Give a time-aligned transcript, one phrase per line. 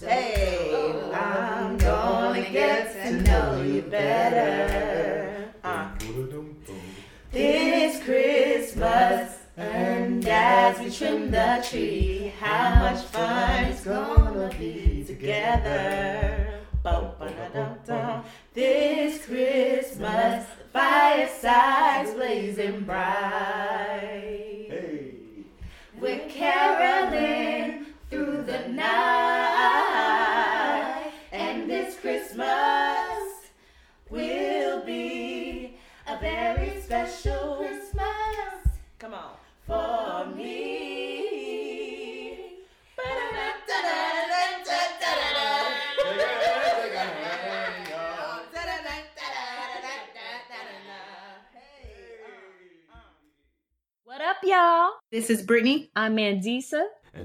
[0.00, 5.52] Hey, I'm gonna get to know you better.
[5.62, 5.90] Uh.
[7.30, 16.09] This Christmas, and as we trim the tree, how much fun it's gonna be together.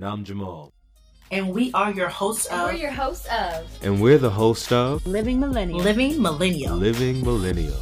[0.05, 0.71] I'm Jamal.
[1.31, 5.05] and we are your hosts And we're your hosts of And we're the host of
[5.07, 5.79] Living Millennial.
[5.79, 7.73] Living Millennial, Living Millennial.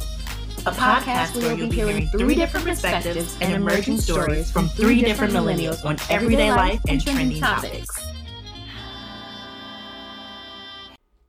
[0.66, 5.34] a podcast where you'll be hearing three different perspectives and emerging stories from three different
[5.34, 7.90] millennials on everyday life and trending topics.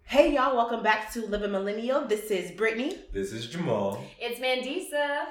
[0.06, 2.08] Hey y'all, welcome back to Living Millennial.
[2.08, 3.00] This is Brittany.
[3.12, 4.02] This is Jamal.
[4.18, 5.26] It's Mandisa.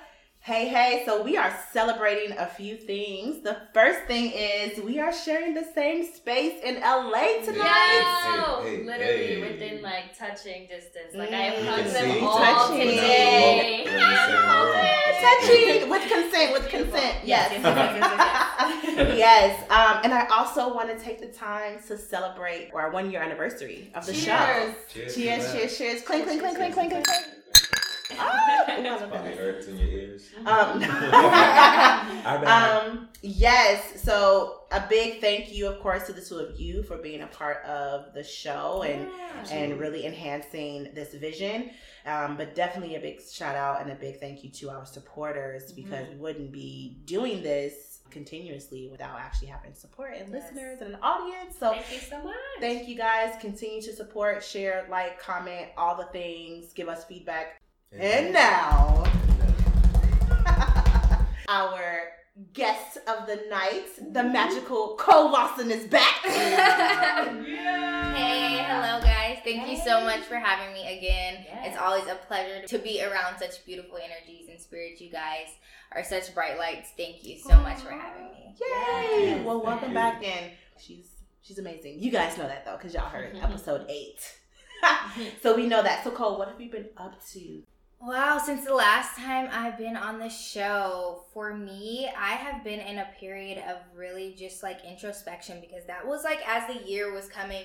[0.47, 3.43] Hey, hey, so we are celebrating a few things.
[3.43, 8.35] The first thing is we are sharing the same space in LA tonight.
[8.37, 8.63] Yo!
[8.63, 9.41] Hey, hey, Literally hey.
[9.41, 11.15] within like touching distance.
[11.15, 11.65] Like I Mm.
[11.67, 12.77] hugged You them all Touching.
[12.89, 13.85] today.
[13.87, 15.81] We're in the same room.
[15.81, 17.17] Touching with consent, with consent.
[17.25, 17.51] Yes.
[19.17, 19.61] Yes.
[19.71, 23.91] Um, and I also want to take the time to celebrate our one year anniversary
[23.95, 24.37] of the show.
[24.37, 24.75] Cheers.
[24.93, 25.15] Cheers.
[25.15, 26.03] Cheers, cheers, cheers.
[26.03, 27.27] Clink, clink, clink, clink, clink, clink, clink.
[28.19, 30.29] Oh, Probably hurts in your ears.
[30.47, 30.83] Um,
[32.47, 34.03] um, yes.
[34.03, 37.27] So a big thank you, of course, to the two of you for being a
[37.29, 39.09] part of the show and
[39.51, 41.71] and really enhancing this vision.
[42.07, 45.73] Um, but definitely a big shout out and a big thank you to our supporters
[45.73, 50.45] because we wouldn't be doing this continuously without actually having support and Yes.
[50.53, 51.57] listeners and an audience.
[51.59, 52.35] So Thank you so much.
[52.61, 53.35] thank you guys.
[53.41, 56.73] Continue to support, share, like, comment, all the things.
[56.75, 57.61] Give us feedback.
[57.97, 59.05] And now,
[61.49, 62.03] our
[62.53, 66.25] guest of the night, the magical Cole Lawson, is back.
[68.15, 69.39] Hey, hello guys.
[69.43, 71.45] Thank you so much for having me again.
[71.45, 71.67] Yes.
[71.69, 75.01] It's always a pleasure to be around such beautiful energies and spirits.
[75.01, 75.49] You guys
[75.91, 76.91] are such bright lights.
[76.97, 78.55] Thank you so much for having me.
[78.61, 79.27] Yay!
[79.27, 79.45] Yes.
[79.45, 81.09] Well, welcome back, and she's
[81.43, 82.01] she's amazing.
[82.01, 84.21] You guys know that though, because y'all heard episode eight.
[85.43, 86.05] so we know that.
[86.05, 87.63] So Cole, what have you been up to?
[88.07, 92.81] Wow, since the last time I've been on the show, for me, I have been
[92.81, 97.15] in a period of really just like introspection because that was like as the year
[97.15, 97.65] was coming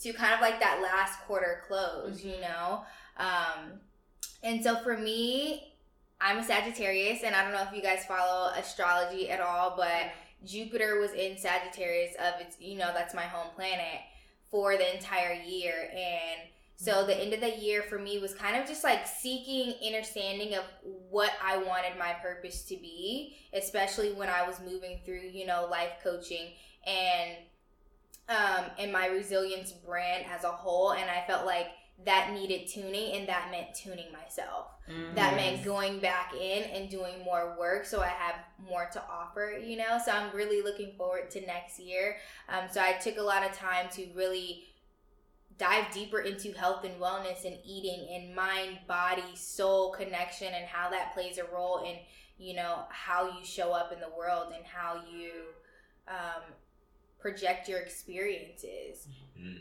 [0.00, 2.82] to kind of like that last quarter close, you know?
[3.16, 3.78] Um,
[4.42, 5.72] and so for me,
[6.20, 10.10] I'm a Sagittarius, and I don't know if you guys follow astrology at all, but
[10.44, 14.00] Jupiter was in Sagittarius of its, you know, that's my home planet
[14.50, 15.90] for the entire year.
[15.94, 16.40] And
[16.76, 20.54] so the end of the year for me was kind of just like seeking understanding
[20.54, 20.64] of
[21.10, 25.66] what I wanted my purpose to be, especially when I was moving through, you know,
[25.70, 26.48] life coaching
[26.86, 27.36] and
[28.28, 31.68] um and my resilience brand as a whole and I felt like
[32.04, 34.66] that needed tuning and that meant tuning myself.
[35.14, 38.36] That meant going back in and doing more work so I have
[38.68, 39.98] more to offer, you know?
[40.04, 42.16] So I'm really looking forward to next year.
[42.48, 44.64] Um, so I took a lot of time to really
[45.58, 50.90] dive deeper into health and wellness and eating and mind, body, soul connection and how
[50.90, 51.96] that plays a role in,
[52.38, 55.30] you know, how you show up in the world and how you
[56.08, 56.42] um,
[57.18, 59.08] project your experiences.
[59.40, 59.60] Mm.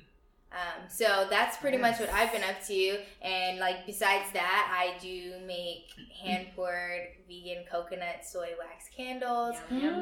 [0.55, 2.97] Um, so that's pretty much what I've been up to.
[3.21, 5.91] And like besides that, I do make
[6.23, 9.55] hand poured vegan coconut soy wax candles.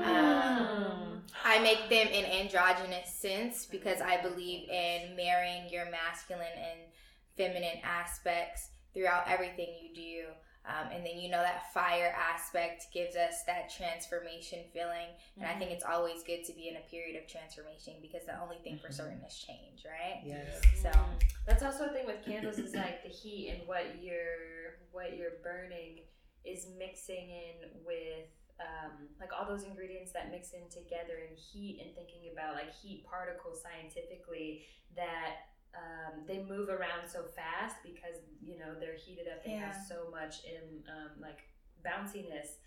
[0.03, 6.80] Um, I make them in androgynous scents because I believe in marrying your masculine and
[7.36, 10.25] feminine aspects throughout everything you do.
[10.65, 15.12] Um, and then you know that fire aspect gives us that transformation feeling.
[15.36, 18.39] And I think it's always good to be in a period of transformation because the
[18.39, 20.24] only thing for certain is change, right?
[20.24, 20.62] Yes.
[20.81, 20.92] So
[21.45, 25.44] That's also a thing with candles is like the heat and what you're what you're
[25.44, 26.07] burning
[26.45, 28.31] is mixing in with
[28.62, 32.71] um, like all those ingredients that mix in together in heat and thinking about like
[32.71, 34.63] heat particles scientifically
[34.95, 39.66] that um, they move around so fast because you know they're heated up and Yeah.
[39.72, 41.42] have so much in um, like
[41.86, 42.58] bounciness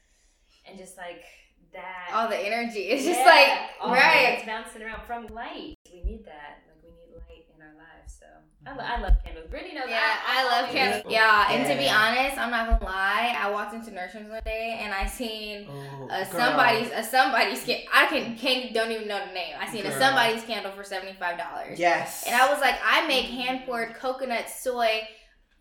[0.69, 1.25] and just like
[1.73, 2.81] that All the energy.
[2.91, 3.49] It's just like
[3.81, 4.35] all right.
[4.39, 5.75] It's bouncing around from light.
[5.93, 6.63] We need that.
[6.69, 8.17] Like we need light in our lives.
[8.19, 8.27] So
[8.67, 9.47] I, lo- I love candles.
[9.49, 9.85] Brittany knows.
[9.87, 9.91] That.
[9.91, 11.13] Yeah, I love always- candles.
[11.13, 13.37] Yeah, and to be honest, I'm not gonna lie.
[13.39, 16.27] I walked into nurseries one day and I seen Oh, a girl.
[16.33, 19.55] somebody's a somebody's can I can can't don't even know the name.
[19.61, 21.79] I seen a somebody's candle for seventy five dollars.
[21.79, 22.25] Yes.
[22.27, 25.03] And I was like, I make hand poured coconut soy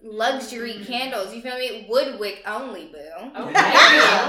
[0.01, 1.33] luxury candles.
[1.33, 1.85] You feel me?
[1.89, 2.97] Woodwick only, boo.
[3.39, 3.53] Okay.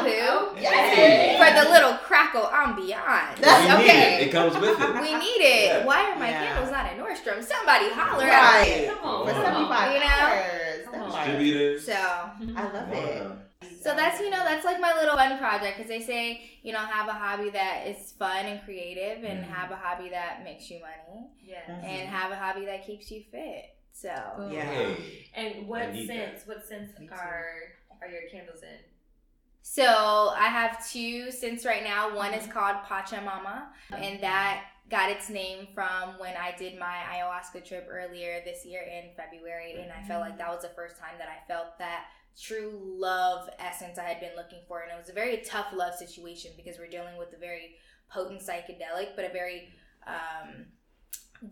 [0.05, 0.57] Boo.
[0.61, 1.37] Yes.
[1.39, 3.39] For the little crackle ambiance.
[3.41, 4.23] That's You need okay.
[4.23, 4.29] it.
[4.29, 4.95] It comes with it.
[5.01, 5.67] We need it.
[5.67, 5.85] Yeah.
[5.85, 6.47] Why are my Yeah.
[6.47, 7.43] candles not at Nordstrom?
[7.45, 8.87] Somebody holler at me.
[8.89, 8.89] Right.
[8.89, 9.27] Come on.
[9.27, 10.97] For seventy five You know?
[10.97, 11.13] dollars.
[11.15, 11.87] Distributors.
[11.87, 13.27] So I love it.
[13.83, 16.79] So that's you know that's like my little fun project because they say you know
[16.81, 19.49] have a hobby that is fun and creative and Mhm.
[19.49, 21.59] have a hobby that makes you money Yeah.
[21.69, 23.76] and have a hobby that keeps you fit.
[23.97, 24.09] So
[24.53, 24.65] Yeah.
[24.65, 25.29] Hey.
[25.35, 26.47] And what I need scents?
[26.47, 27.49] What scents are
[28.03, 28.79] are your candles in?
[29.63, 32.15] so I have two scents right now.
[32.15, 37.67] One is called Pachamama and that got its name from when I did my ayahuasca
[37.67, 41.15] trip earlier this year in February and I felt like that was the first time
[41.19, 42.05] that I felt that
[42.41, 45.95] true love essence I had been looking for and it was a very tough love
[45.95, 47.77] situation because we're dealing with a very
[48.09, 49.71] potent psychedelic but a very
[50.07, 50.67] um,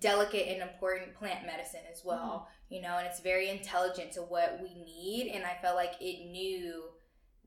[0.01, 4.59] delicate and important plant medicine as well you know and it's very intelligent to what
[4.63, 6.85] we need and I felt like it knew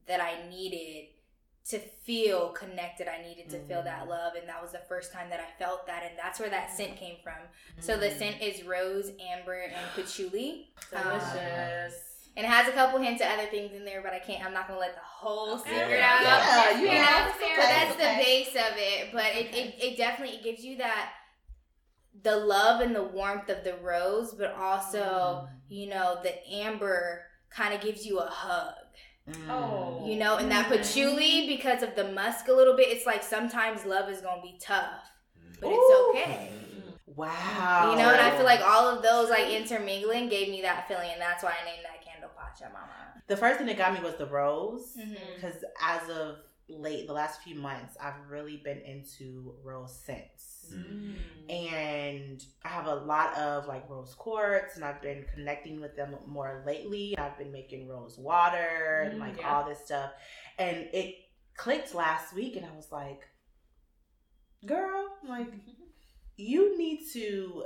[0.08, 1.10] that I needed
[1.70, 3.10] to feel connected.
[3.10, 5.86] I needed to feel that love, and that was the first time that I felt
[5.88, 7.34] that, and that's where that scent came from.
[7.82, 10.70] So the scent is rose, amber, and patchouli.
[10.90, 11.94] Delicious.
[12.38, 14.46] And it has a couple hints of other things in there, but I can't.
[14.46, 16.20] I'm not gonna let the whole secret Yeah.
[16.22, 16.22] out.
[16.24, 19.10] Yeah, you You know, know, it's but okay, that's it's the base of it.
[19.12, 21.10] But it, it, it definitely it gives you that
[22.24, 27.74] the love and the warmth of the rose, but also you know the amber kind
[27.74, 28.74] of gives you a hug.
[29.30, 29.50] Mm.
[29.50, 30.06] Oh.
[30.08, 30.78] You know, and that Mhm.
[30.78, 32.88] patchouli because of the musk a little bit.
[32.90, 35.02] It's like sometimes love is gonna be tough,
[35.60, 35.74] but Ooh.
[35.74, 36.52] it's okay.
[37.08, 37.92] Wow.
[37.92, 41.10] You know, and I feel like all of those like intermingling gave me that feeling,
[41.12, 42.94] and that's why I named that candle Pacha Mama.
[43.28, 44.96] the first thing that got me was the rose.
[45.36, 46.38] Because as of
[46.70, 50.66] late, the last few months, I've really been into rose scents.
[50.74, 51.16] Mm.
[51.50, 56.16] And I have a lot of like rose quartz, and I've been connecting with them
[56.26, 57.18] more lately.
[57.18, 59.56] I've been making rose water and Mm, like yeah.
[59.56, 60.12] all this stuff.
[60.60, 61.16] And it
[61.56, 63.22] clicked last week, and I was like,
[64.66, 65.52] girl, like,
[66.38, 67.66] you need to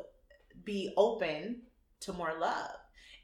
[0.63, 1.63] be open
[2.01, 2.75] to more love.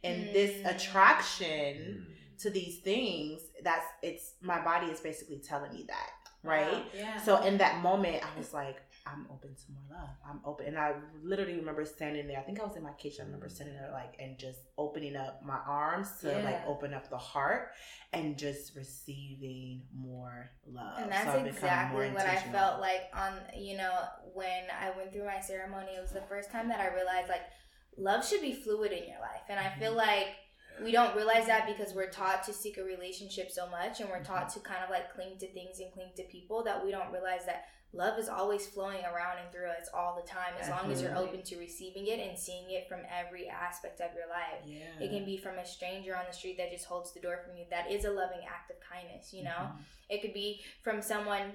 [0.04, 0.76] And this Mm.
[0.76, 2.17] attraction Mm.
[2.40, 6.10] To these things that's it's my body is basically telling me that
[6.44, 7.22] right Wow, Yeah.
[7.22, 10.78] so in that moment i was like i'm open to more love i'm open and
[10.78, 10.94] i
[11.24, 13.90] literally remember standing there i think i was in my kitchen i remember standing there
[13.92, 17.70] like and just opening up my arms to like open up the heart
[18.14, 23.34] and just receiving more love And So that's more exactly what I felt like on,
[23.58, 23.94] you know,
[24.34, 25.92] when I went through my ceremony.
[25.98, 27.42] It was the first time that I realized like
[27.98, 29.44] love should be fluid in your life.
[29.50, 29.98] And I feel Mm-hmm.
[29.98, 30.28] like
[30.84, 34.24] we don't realize that because we're taught to seek a relationship so much and we're
[34.24, 37.12] taught to kind of like cling to things and cling to people that we don't
[37.12, 40.92] realize that love is always flowing around and through us all the time as long
[40.92, 44.62] as you're open to receiving it and seeing it from every aspect of your life.
[44.66, 47.40] yeah It can be from a stranger on the street that just holds the door
[47.46, 47.66] from you.
[47.70, 49.52] That is a loving act of kindness, you know?
[49.52, 49.78] Mhm.
[50.10, 51.54] It could be from someone,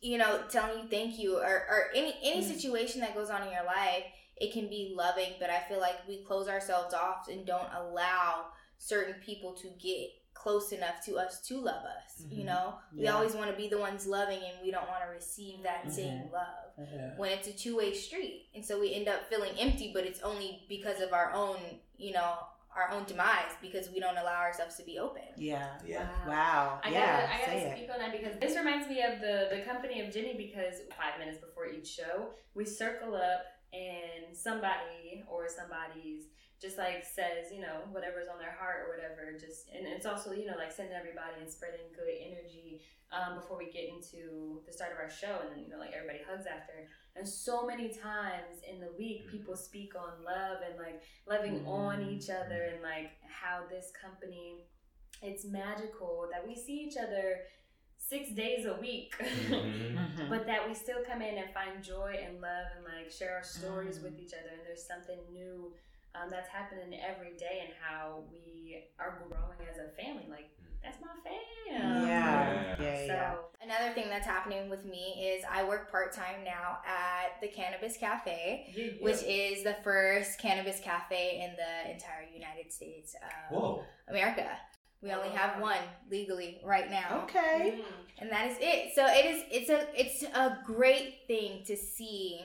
[0.00, 2.48] you know, telling you thank you or, or any any Mm.
[2.54, 4.04] situation that goes on in your life.
[4.40, 8.46] It can be loving, but I feel like we close ourselves off and don't allow
[8.78, 12.24] certain people to get close enough to us to love us.
[12.30, 12.46] You Mhm.
[12.46, 15.62] know, we always want to be the ones loving, and we don't want to receive
[15.64, 15.90] that Mhm.
[15.92, 17.14] same love Yeah.
[17.16, 18.48] when it's a two way street.
[18.54, 22.12] And so we end up feeling empty, but it's only because of our own, you
[22.12, 22.38] know,
[22.74, 25.24] our own demise because we don't allow ourselves to be open.
[25.36, 26.08] yeah Yeah.
[26.26, 27.76] wow I yeah gotta, I gotta say it.
[27.76, 31.18] speak on that because this reminds me of the the company of Jenny because five
[31.18, 36.26] minutes before each show we circle up and somebody or somebody's
[36.60, 40.32] just like says you know whatever's on their heart or whatever just and it's also
[40.32, 44.72] you know like sending everybody and spreading good energy um, before we get into the
[44.72, 46.86] start of our show and then you know like everybody hugs after.
[47.16, 52.02] And so many times in the week people speak on love and like loving on
[52.02, 54.64] each other and like how this company
[55.22, 57.40] it's magical that we see each other
[58.10, 59.14] six days a week.
[59.18, 59.94] Mhm.
[60.00, 60.28] Mhm.
[60.28, 63.42] but that we still come in and find joy and love and like share our
[63.44, 64.50] stories with each other.
[64.52, 65.72] And there's something new
[66.16, 70.26] um, that's happening every day and how we are growing as a family.
[70.28, 70.50] Like
[70.82, 72.06] that's my fam.
[72.08, 72.76] Yeah.
[72.80, 72.96] Yeah.
[73.06, 73.34] So yeah.
[73.62, 77.96] Another thing that's happening with me is I work part time now at the Cannabis
[77.98, 83.84] Cafe, yeah, which is the first cannabis cafe in the entire United States of Whoa.
[84.08, 84.48] America.
[85.02, 85.78] We only have one
[86.10, 87.22] legally right now.
[87.24, 87.78] Okay.
[87.80, 88.20] Mm-hmm.
[88.20, 92.40] and that is it so it is it's a it's a great thing to see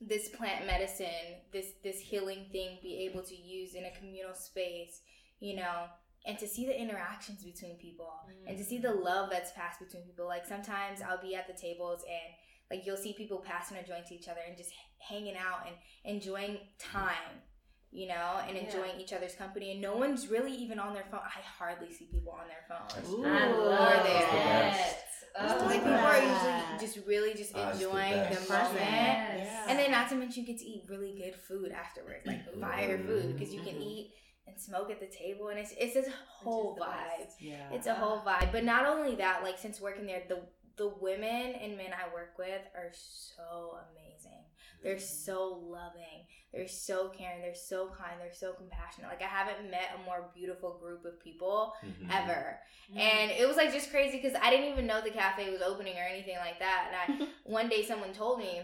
[0.00, 5.00] this plant medicine this this healing thing be able to use in a communal space
[5.40, 5.86] you know
[6.26, 8.12] and to see the interactions between people
[8.46, 11.52] and to see the love that's passed between people like sometimes i'll be at the
[11.54, 12.34] tables and
[12.70, 15.74] like you'll see people passing a joint to each other and just hanging out and
[16.04, 17.42] enjoying time
[17.90, 18.64] you know and Yeah.
[18.64, 22.06] enjoying each other's company and no one's really even on their phone i hardly see
[22.06, 23.24] people on their phones Ooh.
[23.24, 25.04] I love they're- that.
[25.36, 25.84] That's Oh, like best.
[25.84, 28.74] people are usually just really just it's the enjoying the, moment.
[28.74, 29.66] Yes.
[29.68, 32.98] And then not to mention you get to eat really good food afterwards, like fire
[32.98, 33.82] food, because you can Mhm.
[33.82, 34.14] eat
[34.48, 37.30] and smoke at the table, and it's it's a whole vibe.
[37.38, 37.70] Yeah.
[37.72, 38.50] It's a whole vibe.
[38.50, 40.42] But not only that, like since working there, the
[40.76, 44.44] the women and men I work with are so amazing.
[44.82, 46.26] They're so loving.
[46.52, 47.42] They're so caring.
[47.42, 48.18] They're so kind.
[48.20, 49.10] They're so compassionate.
[49.10, 52.10] Like I haven't met a more beautiful group of people Mhm.
[52.10, 52.58] ever.
[52.92, 52.98] Mm.
[52.98, 55.96] And it was like just crazy because I didn't even know the cafe was opening
[55.98, 57.06] or anything like that.
[57.08, 58.60] And I one day someone told me,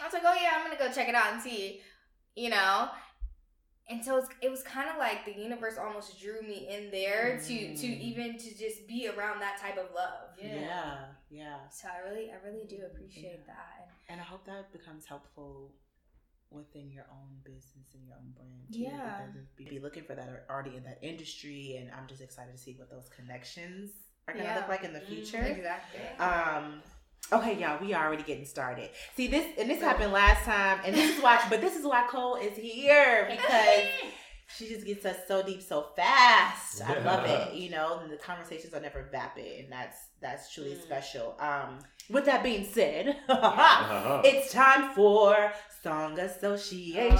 [0.00, 1.80] I was like, oh yeah, I'm gonna go check it out and see,
[2.34, 2.88] you know.
[3.88, 7.38] And so it's, it was kind of like the universe almost drew me in there
[7.38, 8.00] to to Mm.
[8.00, 10.30] even to just be around that type of love.
[10.42, 11.04] Yeah.
[11.30, 11.68] Yeah.
[11.70, 13.88] So I really I really do appreciate that.
[14.08, 15.74] And I hope that becomes helpful
[16.54, 18.72] within your own business and your own brand.
[18.72, 19.20] Too, Yeah.
[19.26, 22.52] Because if be looking for that are already in that industry, and I'm just excited
[22.56, 23.90] to see what those connections
[24.28, 24.56] are going to Yeah.
[24.58, 25.06] look like in the Mm.
[25.06, 25.42] future.
[25.42, 26.00] Exactly.
[26.18, 26.82] Um.
[27.32, 28.90] Okay, y'all, we are already getting started.
[29.16, 31.44] See this, and this happened last time, and this is why.
[31.48, 33.84] But this is why Cole is here because
[34.56, 36.82] she just gets us so deep so fast.
[36.82, 37.54] I love it.
[37.54, 40.82] You know, and the conversations are never vapid, and that's that's truly Mm.
[40.82, 41.34] special.
[41.40, 41.78] Um.
[42.10, 44.20] With that being said, Uh-huh.
[44.24, 47.16] it's time for song association.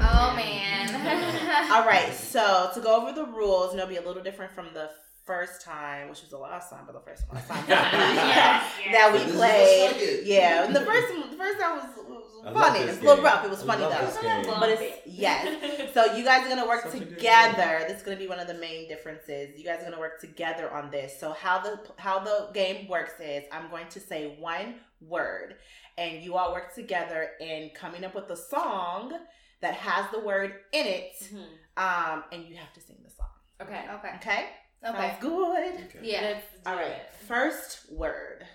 [0.00, 0.88] Oh man.
[1.72, 4.66] All right, so to go over the rules, and it'll be a little different from
[4.74, 4.90] the
[5.24, 8.92] first time, which was the last time, but the first last time Yes, yes.
[8.92, 10.26] that we This played.
[10.26, 12.07] Yeah, and the first the first time was, was
[12.48, 12.80] I funny.
[12.80, 13.44] It's a little rough.
[13.44, 14.06] It was I funny though.
[14.06, 14.44] this game.
[14.46, 15.90] But it's yes.
[15.94, 17.84] So you guys are gonna work Such together.
[17.88, 19.58] This is gonna be one of the main differences.
[19.58, 21.18] You guys are gonna work together on this.
[21.18, 25.56] So how the how the game works is I'm going to say one word,
[25.96, 29.12] and you all work together in coming up with a song
[29.60, 31.14] that has the word in it.
[31.32, 31.44] Mhm.
[31.76, 33.26] Um, and you have to sing the song.
[33.60, 33.84] Okay.
[33.94, 34.14] okay.
[34.16, 34.46] Okay.
[34.86, 35.08] Okay.
[35.08, 35.74] Sounds good.
[35.74, 35.98] Okay.
[36.02, 36.40] Yeah.
[36.64, 36.86] All right.
[36.92, 37.14] it.
[37.26, 38.46] First word.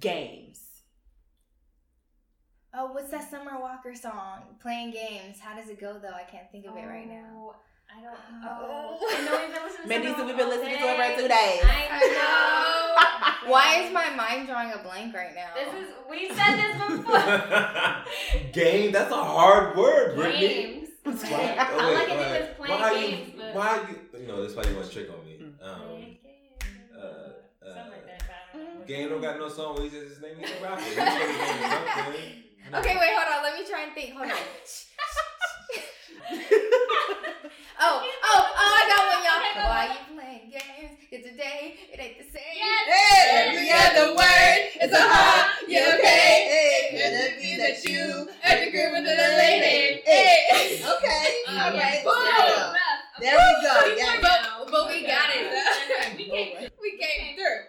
[0.00, 0.60] Games.
[2.78, 4.40] Oh, what's that Summer Walker song?
[4.60, 5.38] Playing games.
[5.40, 6.08] How does it go though?
[6.14, 7.24] I can't think of it right now.
[7.34, 7.54] Oh,
[7.88, 8.14] I don't
[8.44, 8.98] Oh.
[9.00, 9.08] know.
[9.08, 11.02] I know we've been listening to Mindy, Summer so we've been listening to it for
[11.02, 11.16] day.
[11.16, 11.62] two days.
[11.64, 13.50] I know.
[13.52, 15.50] Why is my mind drawing a blank right now?
[15.54, 18.52] This is we said this before.
[18.52, 18.92] Game.
[18.92, 20.48] That's a hard word, Brittany.
[20.48, 20.88] Games.
[21.04, 21.56] Why, Okay.
[21.58, 23.28] oh, All I wait, can why- think is playing why games.
[23.28, 24.20] You, but- why you?
[24.20, 25.38] You know, that's why you want to trick on me.
[25.40, 25.62] Mm.
[25.62, 26.18] Um, games.
[26.92, 28.22] uh, uh, Something like that.
[28.52, 29.80] don't know what Game it don't got no song.
[29.80, 30.36] He says his name.
[30.40, 32.12] He's a rapper.
[32.66, 32.72] He's playing something.
[32.72, 32.78] No.
[32.80, 33.42] Okay, wait, hold on.
[33.42, 34.10] Let me try and think.
[34.14, 34.36] Hold on.
[37.78, 39.40] oh, oh, oh, I got one, y'all.
[39.68, 40.98] Why you playing games?
[41.10, 41.76] It's a day.
[41.92, 42.56] It ain't the same.
[42.56, 42.82] Yes.
[42.90, 45.52] Hey, Every other word is a huh.
[45.68, 46.34] You okay?
[46.50, 50.02] Hey, it be that you at the crib with the lady?
[50.04, 52.02] hey, okay, all right.
[52.04, 52.74] Boom.
[53.20, 53.72] There we go.
[53.80, 53.96] There we go.
[53.96, 54.18] Yeah.
[54.20, 55.46] But, but we got it.
[56.16, 57.60] We came- we came through.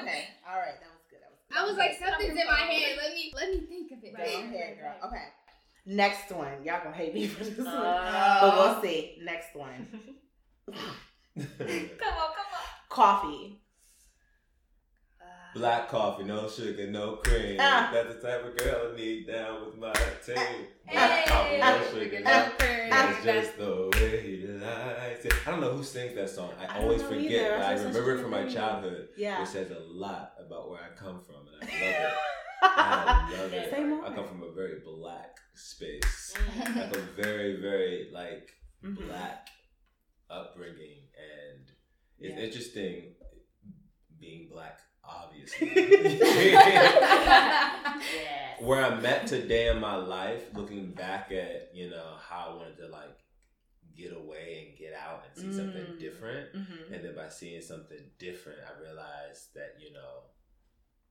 [0.00, 0.28] Okay.
[0.48, 0.74] All right.
[0.80, 1.20] That was good.
[1.22, 1.56] That was good.
[1.56, 2.96] I was like, something's in my head.
[2.96, 4.12] Let me let me think of it.
[4.70, 5.08] Go ahead, girl.
[5.10, 5.24] Okay.
[5.86, 6.64] Next one.
[6.64, 9.18] Y'all gonna hate me for this one, Uh, but we'll see.
[9.22, 9.86] Next one.
[10.72, 11.48] Come on,
[11.98, 12.88] come on.
[12.88, 13.60] Coffee.
[15.54, 17.56] Black coffee, no sugar, no cream.
[17.58, 17.90] Ah.
[17.92, 19.92] That's the type of girl I need down with my
[20.24, 20.36] team.
[20.36, 20.66] Hey.
[20.92, 22.52] Black coffee, no sugar, no Ah.
[22.90, 25.32] That's just the way he likes it.
[25.46, 26.50] I don't know who sings that song.
[26.60, 27.56] I, I always forget, either.
[27.58, 29.08] but I remember it from my childhood.
[29.16, 29.42] Yeah.
[29.42, 32.12] It says a lot about where I come from, and I love it.
[32.62, 33.70] I love it.
[33.74, 34.04] Say more.
[34.06, 36.34] I come from a very black space,
[36.76, 38.50] like a very, very like
[38.84, 39.06] Mhm.
[39.06, 39.48] black
[40.30, 41.70] upbringing, and
[42.18, 42.44] it's Yeah.
[42.44, 43.14] interesting
[44.18, 45.70] being black, obviously.
[48.12, 48.60] Yes.
[48.60, 52.76] where I'm at today in my life, looking back at you know how I wanted
[52.78, 53.18] to like
[53.96, 55.98] get away and get out and see something Mm.
[55.98, 56.92] different, Mhm.
[56.94, 60.24] and then by seeing something different, I realized that you know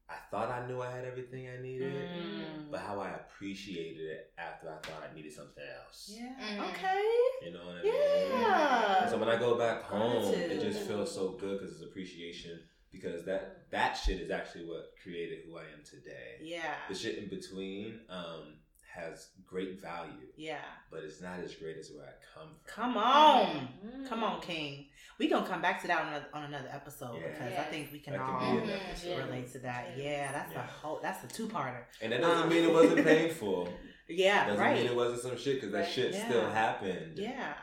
[0.09, 2.71] I thought I knew I had everything I needed, Mm.
[2.71, 6.11] but how I appreciated it after I thought I needed something else.
[6.19, 6.33] Yeah.
[6.57, 6.69] Mm.
[6.69, 7.03] Okay.
[7.45, 7.93] You know what I mean?
[8.41, 9.01] Yeah.
[9.03, 12.59] And so when I go back home, it just feels so good because it's appreciation.
[12.91, 16.73] Because that that shit is actually what created who I am today Yeah.
[16.89, 18.55] the shit in between um,
[18.93, 20.61] has great value, Yeah.
[20.91, 22.73] but it's not as great as where I come from.
[22.83, 23.67] Come on.
[23.85, 24.07] Mm.
[24.09, 24.87] Come on, King.
[25.19, 27.27] We gonna come back to that on another, on another episode Yeah.
[27.29, 29.09] because I think we can That all could be an episode.
[29.09, 29.17] Yeah.
[29.25, 29.97] relate to that.
[29.97, 30.63] Yeah, that's Yeah.
[30.63, 30.99] a whole.
[31.01, 31.83] That's a two parter.
[32.01, 33.71] And that doesn't Um, mean it wasn't painful.
[34.07, 34.75] Yeah, doesn't right.
[34.77, 35.89] mean it wasn't some shit because that Right.
[35.89, 36.27] shit Yeah.
[36.29, 37.17] still happened.
[37.17, 37.53] yeah.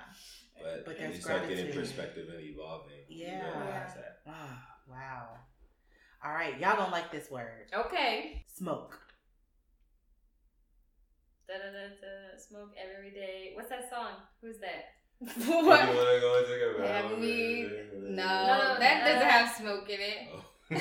[0.62, 1.82] But, But when there's you start getting gratitude.
[1.82, 3.46] perspective and evolving, Yeah.
[3.46, 4.20] realize that.
[4.26, 5.38] Ah, wow.
[6.24, 7.68] All right, y'all gonna like this word.
[7.72, 8.44] Okay.
[8.48, 9.00] Smoke.
[11.48, 12.36] Da da da da.
[12.38, 13.52] Smoke every day.
[13.54, 14.12] What's that song?
[14.40, 14.94] Who's that?
[15.20, 17.26] If you wanna go and take a Yeah, ride, we-
[17.64, 17.80] baby.
[17.94, 20.28] No, No, that doesn't uh, have smoke in it.
[20.34, 20.44] Oh.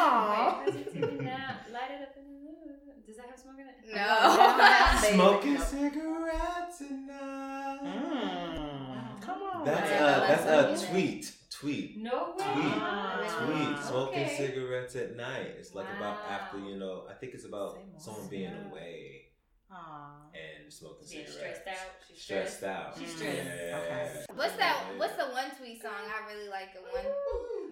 [0.00, 0.62] Aw.
[0.64, 1.66] Wait, how's it taking that?
[1.72, 3.02] Light it up in the moon.
[3.06, 3.74] Does that have smoke in it?
[3.94, 5.12] No.
[5.12, 5.60] Smoking no.
[5.60, 7.78] cigarettes tonight.
[7.82, 9.64] Mm, come on.
[9.64, 11.32] That's Yeah, that's that's a tweet.
[11.60, 11.96] Tweet.
[11.98, 12.44] No way.
[12.54, 12.72] Tweet.
[12.78, 13.78] Ah, Tweet.
[13.84, 14.36] Smoking okay.
[14.36, 15.54] cigarettes at night.
[15.58, 17.04] It's like about after you know.
[17.10, 18.00] I think it's about Say more.
[18.00, 18.70] someone being Yeah.
[18.70, 19.26] away
[19.72, 20.10] Aw.
[20.34, 21.58] and smoking Being cigarettes.
[21.64, 21.92] stressed out.
[22.06, 22.76] She's Stressed stressed.
[22.76, 22.98] out.
[22.98, 23.36] She's stressed.
[23.44, 23.78] Yeah.
[23.78, 24.24] Okay.
[24.36, 24.84] What's that?
[24.98, 26.72] What's the one tweet song I really like?
[26.74, 27.10] The one.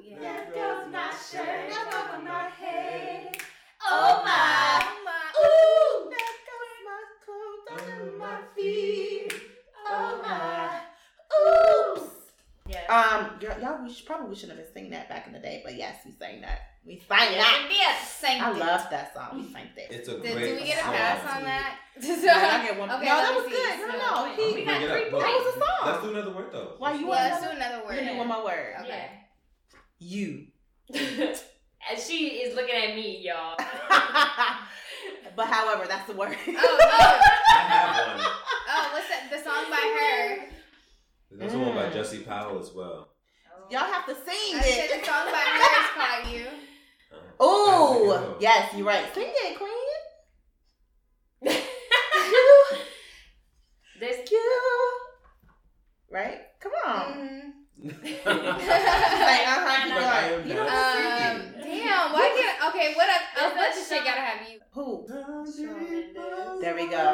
[0.02, 0.18] Yeah.
[0.20, 3.36] That goes my shirt up over my head.
[3.88, 4.82] Oh my.
[4.82, 5.24] Oh my.
[5.46, 9.32] Ooh, there goes my clothes under my feet.
[9.86, 10.80] Oh my.
[12.02, 12.10] Oops.
[12.68, 12.82] Yeah.
[12.90, 15.38] Um, y'all, y'all we should, probably we shouldn't have been singing that back in the
[15.38, 16.60] day, but yes, we sang that.
[16.84, 17.68] We sang that.
[17.72, 18.56] Yes, sang I it.
[18.58, 19.28] love that song.
[19.36, 19.92] We sang that.
[19.94, 20.92] It's a Did, great do we get a song.
[20.94, 21.78] pass on that?
[22.02, 22.90] No, I get one.
[22.90, 23.50] Okay, no, that was see.
[23.52, 23.78] good.
[23.80, 24.52] No, no, So, no.
[24.54, 25.86] we He, got three up, that was a song.
[25.86, 26.74] Let's do another word though.
[26.78, 27.76] Why you want let's do another?
[27.78, 27.86] word.
[27.88, 28.18] We're gonna do word.
[28.18, 28.74] one more word.
[28.82, 29.10] Okay.
[29.98, 30.46] You.
[30.94, 33.56] and she is looking at me, y'all.
[35.36, 36.36] but however, that's the word.
[36.48, 38.26] Oh, oh, I have one.
[38.68, 39.30] oh, what's that?
[39.30, 40.55] The song by her.
[41.38, 41.92] There's also one by Mm.
[41.92, 43.08] Jesse Powell as well.
[43.70, 45.00] Y'all have to sing I said it.
[45.00, 46.46] the song by her is called You.
[47.44, 49.12] Ooh, yes, you're right.
[49.14, 49.72] Sing it, Queen.
[54.00, 54.50] There's You.
[56.10, 56.40] Right?
[56.60, 57.12] Come on.
[57.12, 57.92] Mhm.
[57.92, 58.56] Like, uh-huh,
[59.84, 62.74] keep Like, i'm You not don't Um, damn, why can't?
[62.74, 63.08] Okay, what?
[63.08, 64.04] A, There's a that bunch of shit song.
[64.04, 64.60] gotta have you.
[64.72, 64.86] Who?
[66.62, 67.04] There we go.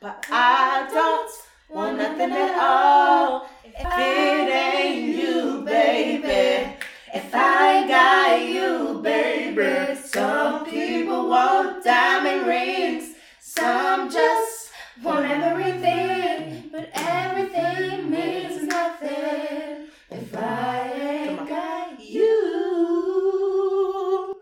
[0.00, 1.30] But I don't
[1.72, 3.48] want nothing at all.
[3.64, 6.74] If it ain't you, baby.
[7.14, 9.94] If I got you, baby.
[10.02, 13.14] Some people want diamond rings.
[13.40, 14.70] Some just
[15.02, 16.68] want everything.
[16.72, 19.88] But everything means nothing.
[20.10, 22.32] If I ain't got you.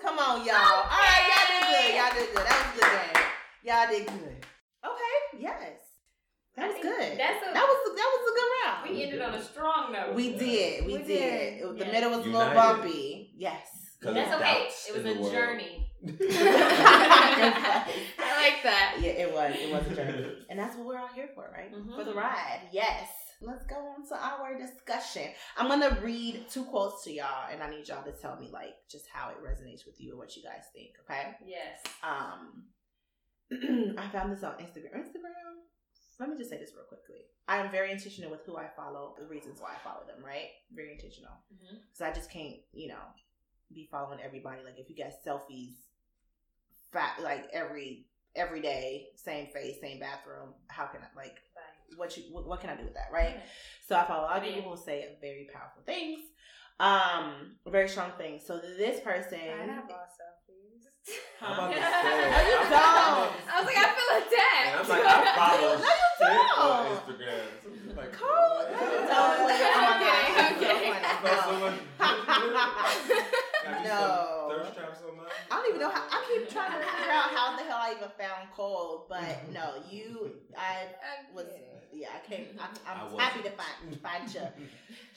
[0.03, 0.55] Come on, y'all.
[0.57, 1.95] All right, y'all did good.
[1.97, 2.47] Y'all did good.
[2.47, 3.25] That was a good game.
[3.63, 4.47] Y'all did good.
[4.85, 5.79] Okay, yes.
[6.57, 7.19] That I was think good.
[7.19, 8.90] that's a- that was that was a good round.
[9.01, 10.15] We ended on a strong note.
[10.15, 10.87] We did.
[10.87, 11.07] We, We did.
[11.07, 11.61] did.
[11.63, 11.93] It- The Yeah.
[11.93, 13.33] middle was a little bumpy.
[13.37, 13.67] Yes.
[14.03, 14.69] That's okay.
[14.89, 15.87] It was a journey.
[18.19, 18.97] I like that.
[19.01, 19.55] Yeah, it was.
[19.57, 20.47] It was a journey.
[20.49, 21.73] and that's what we're all here for, right?
[21.75, 21.95] Mhm.
[21.95, 22.69] For the ride.
[22.73, 23.09] Yes.
[23.43, 25.31] Let's go on to our discussion.
[25.57, 28.75] I'm gonna read two quotes to y'all, and I need y'all to tell me like
[28.91, 30.91] just how it resonates with you and what you guys think.
[31.05, 31.35] Okay.
[31.47, 31.81] Yes.
[32.03, 32.65] Um,
[33.99, 34.95] I found this on Instagram.
[34.95, 35.57] Instagram.
[36.21, 37.23] Let me just say this real quickly.
[37.49, 40.23] I am very intentional with who I follow, the reasons why I follow them.
[40.25, 40.51] Right?
[40.73, 41.33] Very intentional.
[41.53, 41.79] Mhm.
[41.89, 43.03] because I just can't, you know,
[43.75, 44.63] be following everybody.
[44.63, 45.73] Like if you get selfies,
[46.93, 48.07] fat like every
[48.37, 50.55] every day, same face, same bathroom.
[50.69, 51.97] How can I like Bye.
[51.97, 53.41] what you what, what can I do with that, right?
[53.89, 56.21] So I follow a lot of people who say very powerful things,
[56.79, 58.45] um, very strong things.
[58.47, 60.87] So this person, I have selfies.
[61.43, 61.87] I'm about to No,
[62.47, 64.85] you I'm- I was like, I feel And attacked.
[64.85, 66.00] I'm like, I follow No, you shit
[66.39, 66.97] on don't.
[66.97, 67.45] Instagram.
[67.67, 68.29] I'm just like, Cool.
[68.29, 69.09] what?
[69.11, 70.93] No, wait, Okay, okay.
[70.93, 71.61] so Got so funny.
[71.61, 71.81] much-
[73.65, 74.49] Got you No.
[74.49, 75.27] some thirst traps on mine?
[75.51, 76.03] I don't even know how.
[76.11, 79.83] I keep trying to figure out how the hell I even found Cole, but no,
[79.91, 80.87] you, I
[81.35, 81.47] was
[81.93, 82.47] yeah, I came.
[82.61, 83.21] I'm, I I'm wasn't.
[83.23, 84.41] happy to find find you.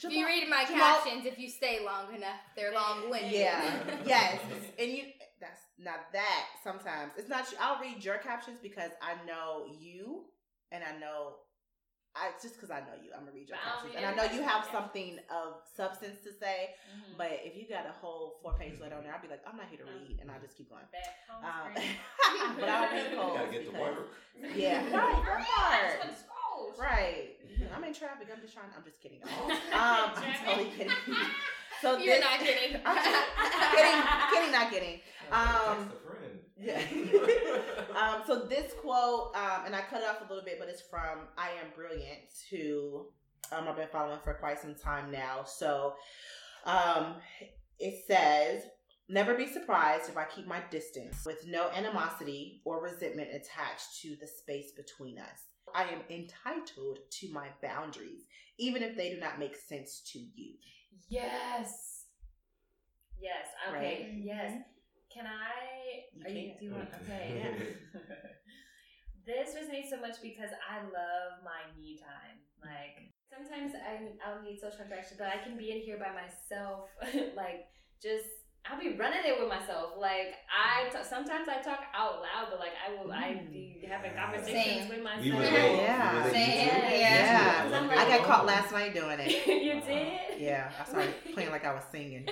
[0.02, 3.32] If you read my Jamal- captions, if you stay long enough, they're long winded.
[3.32, 3.62] Yeah,
[4.06, 4.40] yes,
[4.78, 5.04] and you.
[5.40, 6.46] That's not that.
[6.62, 7.46] Sometimes it's not.
[7.60, 10.24] I'll read your captions because I know you,
[10.74, 11.38] and I know.
[12.16, 14.14] I just because I know you, I'm gonna read your But I captions, and I
[14.14, 16.74] know you have something of substance to say.
[16.86, 17.18] Mhm.
[17.18, 19.56] But if you got a whole four page letter on there, I'd be like, I'm
[19.58, 20.86] not here to read, and I'll just keep going.
[21.42, 21.74] Um,
[22.60, 24.14] but I'll read You Cole's gotta get to because- work.
[24.54, 25.82] Yeah, right, that part.
[25.82, 26.78] That's what scrolls.
[26.78, 27.34] Right.
[27.74, 28.28] I'm in traffic.
[28.30, 28.70] I'm just trying.
[28.78, 29.18] I'm just kidding.
[29.22, 30.94] Um, I'm totally kidding.
[31.82, 32.80] So You're this, not kidding.
[32.86, 34.02] I'm kidding.
[34.30, 34.52] Kidding.
[34.54, 35.00] Not kidding.
[35.34, 36.13] Um, Text a friend.
[36.64, 36.80] Yeah.
[38.00, 40.82] um, so this quote, um, and I cut it off a little bit, but it's
[40.82, 43.06] from I Am Brilliant, who
[43.52, 45.44] um, I've been following for quite some time now.
[45.44, 45.94] So
[46.64, 47.16] um,
[47.78, 48.62] it says,
[49.08, 54.16] Never be surprised if I keep my distance with no animosity or resentment attached to
[54.18, 55.50] the space between us.
[55.74, 58.22] I am entitled to my boundaries,
[58.58, 60.54] even if they do not make sense to you.
[61.10, 62.06] Yes.
[63.20, 63.46] Yes.
[63.68, 63.76] Okay.
[63.76, 64.12] Right?
[64.22, 64.62] Yes.
[65.14, 66.10] Can I?
[66.10, 66.50] You are you?
[66.50, 66.58] can.
[66.58, 66.90] Do you want?
[67.06, 67.78] Okay.
[69.26, 72.42] this resonates so much because I love my me time.
[72.58, 76.90] Like sometimes I I'll need social interaction, but I can be in here by myself.
[77.36, 77.70] like
[78.02, 78.26] just
[78.66, 79.94] I'll be running it with myself.
[80.00, 83.52] Like I t- sometimes I talk out loud, but like I will I mm.
[83.52, 84.88] be having conversations Same.
[84.88, 85.22] with myself.
[85.22, 85.76] We relate.
[85.78, 86.30] Yeah.
[86.32, 86.50] Same.
[86.50, 86.96] You too?
[86.98, 87.68] Yeah.
[87.70, 87.90] You?
[87.90, 89.46] I got caught last night doing it.
[89.62, 89.86] you uh-huh.
[89.86, 90.42] did?
[90.42, 92.26] Yeah, I started playing like I was singing.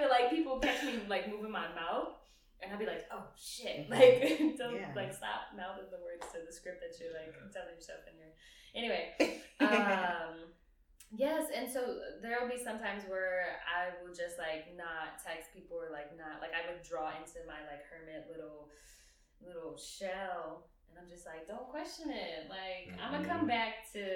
[0.00, 2.16] Sometimes I feel like people catch me like moving my mouth,
[2.62, 3.90] and I'll be like, "Oh shit!" Mhm.
[3.90, 4.92] Like, don't Yeah.
[4.96, 8.32] like stop mouthing the words to the script that you're like telling yourself in here.
[8.72, 9.10] Anyway,
[9.60, 10.54] um,
[11.10, 15.76] yes, and so there will be sometimes where I will just like not text people
[15.76, 18.70] or like not like I would draw into my like hermit little
[19.42, 22.46] little shell, and I'm just like, don't question it.
[22.48, 24.06] Like I'm gonna come back to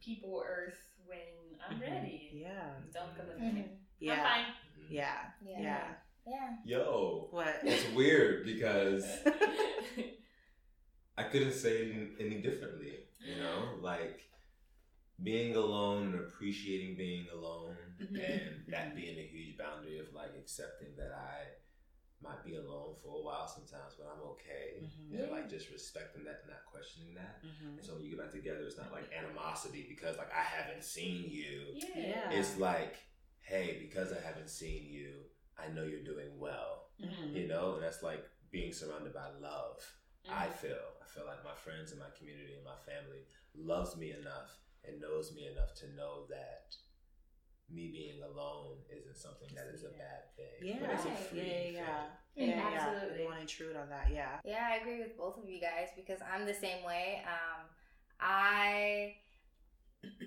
[0.00, 1.82] people Earth when I'm Mhm.
[1.82, 2.30] ready.
[2.32, 3.54] yeah, Don't come with Mhm.
[3.54, 3.60] me.
[3.62, 4.54] I'm yeah, fine.
[4.90, 5.60] Yeah, Yeah.
[5.60, 5.94] yeah.
[6.26, 6.56] Yeah.
[6.64, 7.60] Yo, What?
[7.62, 9.04] it's weird because
[11.18, 13.04] I couldn't say it any differently.
[13.24, 14.22] You know, like
[15.22, 18.28] being alone and appreciating being alone, Mhm.
[18.28, 21.46] and that being a huge boundary of like accepting that I
[22.20, 25.18] might be alone for a while sometimes, but I'm okay, Mhm.
[25.22, 27.42] and like just respecting that, and not questioning that.
[27.42, 27.78] Mhm.
[27.78, 30.84] And so when you get back together, it's not like animosity because like I haven't
[30.84, 31.72] seen you.
[31.74, 31.98] yeah.
[31.98, 32.30] Yeah.
[32.32, 32.96] It's like,
[33.46, 35.22] hey, because I haven't seen you,
[35.58, 36.90] I know you're doing well.
[37.00, 37.34] Mhm.
[37.34, 39.78] You know, and that's like being surrounded by love.
[40.28, 40.52] I Mhm.
[40.54, 40.86] feel.
[41.02, 43.22] I feel like my friends and my community and my family
[43.54, 46.74] loves me enough and knows me enough to know that
[47.68, 50.60] me being alone isn't something that is a bad thing.
[50.62, 52.06] Yeah, But it's a free yeah, yeah, yeah.
[52.34, 52.48] thing.
[52.48, 52.78] Yeah, yeah.
[52.88, 53.18] Absolutely.
[53.22, 54.10] You want to intrude on that?
[54.10, 54.40] Yeah.
[54.44, 57.22] Yeah, I agree with both of you guys because I'm the same way.
[57.26, 57.66] Um,
[58.20, 59.16] I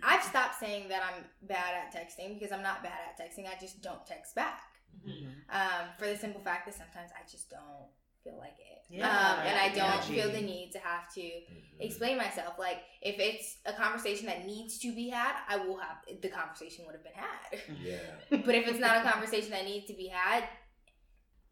[0.03, 3.45] I've stopped saying that I'm bad at texting because I'm not bad at texting.
[3.47, 4.61] I just don't text back.
[5.05, 5.33] Mhm.
[5.49, 7.87] Um, for the simple fact that sometimes I just don't
[8.23, 8.83] feel like it.
[8.89, 10.15] Yeah, um, and I don't energy.
[10.15, 11.79] feel the need to have to Mhm.
[11.79, 12.57] explain myself.
[12.57, 16.85] Like if it's a conversation that needs to be had, I will have the conversation
[16.85, 17.49] would have been had.
[17.79, 17.99] Yeah.
[18.45, 20.49] but if it's not a conversation that needs to be had,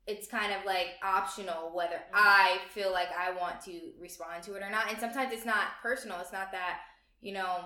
[0.08, 4.64] it's kind of like optional whether I feel like I want to respond to it
[4.64, 4.90] or not.
[4.90, 6.20] And sometimes it's not personal.
[6.22, 6.82] It's not that,
[7.22, 7.66] you know,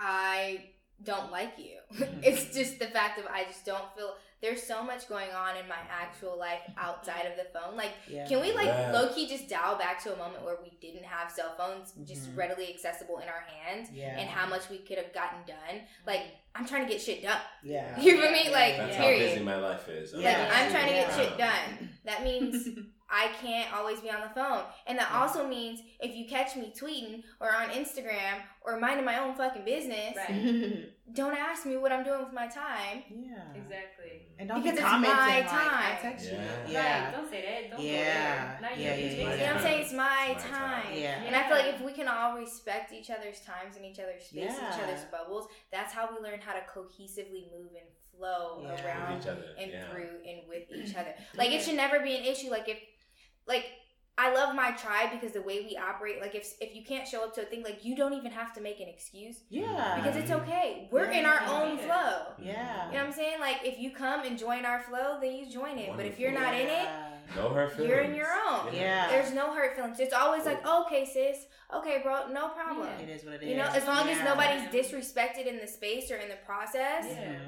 [0.00, 0.64] I
[1.02, 1.76] don't like you.
[2.22, 5.68] it's just the fact of I just don't feel there's so much going on in
[5.68, 7.76] my actual life outside of the phone.
[7.76, 8.26] Like Yeah.
[8.26, 8.90] can we like Yeah.
[8.92, 12.30] low key just dial back to a moment where we didn't have cell phones just
[12.30, 12.36] Mhm.
[12.38, 14.18] readily accessible in our hands Yeah.
[14.18, 15.82] and how much we could have gotten done?
[16.06, 16.22] Like
[16.54, 17.40] I'm trying to get shit done.
[17.62, 17.98] Yeah.
[18.00, 18.44] You feel me?
[18.46, 19.02] Yeah, Like That's yeah.
[19.02, 20.14] how busy my life is.
[20.14, 20.50] Like Yeah.
[20.54, 21.16] I'm trying to get Yeah.
[21.16, 21.98] shit done.
[22.04, 22.66] That means
[23.12, 24.62] I can't always be on the phone.
[24.86, 25.20] And that Yeah.
[25.20, 29.64] also means if you catch me tweeting or on Instagram or minding my own fucking
[29.64, 30.88] business, Right.
[31.12, 33.02] don't ask me what I'm doing with my time.
[33.10, 33.52] yeah.
[33.54, 34.28] Exactly.
[34.38, 35.68] And don't Because be it's commenting my like, time.
[35.72, 36.32] I text you.
[36.36, 36.68] Yeah.
[36.68, 37.04] Yeah.
[37.06, 37.12] Right.
[37.16, 37.70] Don't say that.
[37.76, 37.96] Don't Yeah.
[37.98, 38.58] go there.
[38.62, 39.04] Not Yeah, you.
[39.06, 39.18] yeah, yeah.
[39.18, 39.82] You know what I'm saying?
[39.82, 40.82] It's my It's my time.
[40.84, 40.92] time.
[40.94, 41.22] Yeah.
[41.24, 44.22] And I feel like if we can all respect each other's times and each other's
[44.24, 44.74] space, Yeah.
[44.76, 48.84] each other's bubbles, that's how we learn how to cohesively move and flow Yeah.
[48.86, 49.54] Around each other.
[49.58, 49.88] and yeah.
[49.90, 51.14] through and with each other.
[51.34, 52.50] Like it should never be an issue.
[52.50, 52.78] Like if,
[53.46, 53.66] like
[54.18, 56.20] I love my tribe because the way we operate.
[56.20, 58.52] Like if if you can't show up to a thing, like you don't even have
[58.54, 59.94] to make an excuse Yeah.
[59.96, 60.88] because it's okay.
[60.90, 61.84] We're in our own Yeah.
[61.86, 62.26] flow.
[62.38, 62.86] Yeah.
[62.88, 63.40] You know what I'm saying?
[63.40, 65.92] Like if you come and join our flow, then you join it.
[65.96, 66.52] But if you're Wonderful.
[66.52, 66.88] not in it,
[67.36, 67.88] No hurt feelings.
[67.90, 68.74] you're in your own.
[68.74, 69.08] Yeah.
[69.08, 69.98] There's no hurt feelings.
[70.00, 72.88] It's always like, okay, sis, okay, bro, no problem.
[73.00, 73.48] It is what it is.
[73.48, 77.38] You know, as long as nobody's disrespected in the space or in the process, Yeah.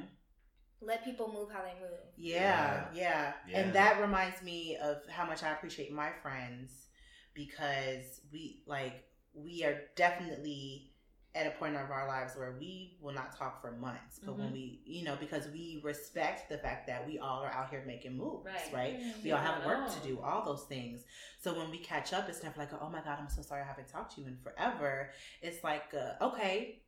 [0.85, 1.99] Let people move how they move.
[2.17, 3.61] Yeah, yeah, Yeah.
[3.61, 6.89] And that reminds me of how much I appreciate my friends
[7.35, 10.92] because we like we are definitely
[11.35, 14.21] at a point of our lives where we will not talk for months.
[14.23, 14.53] But when Mhm.
[14.53, 18.19] we, you know, because we respect the fact that we all are out here making
[18.19, 18.71] moves, Right.
[18.73, 19.01] right?
[19.01, 19.23] Mm-hmm.
[19.25, 21.05] We all have work to do, all those things.
[21.41, 23.65] So when we catch up, it's never like, oh my God, I'm so sorry I
[23.65, 25.11] haven't talked to you in forever.
[25.41, 26.83] It's like, uh, okay,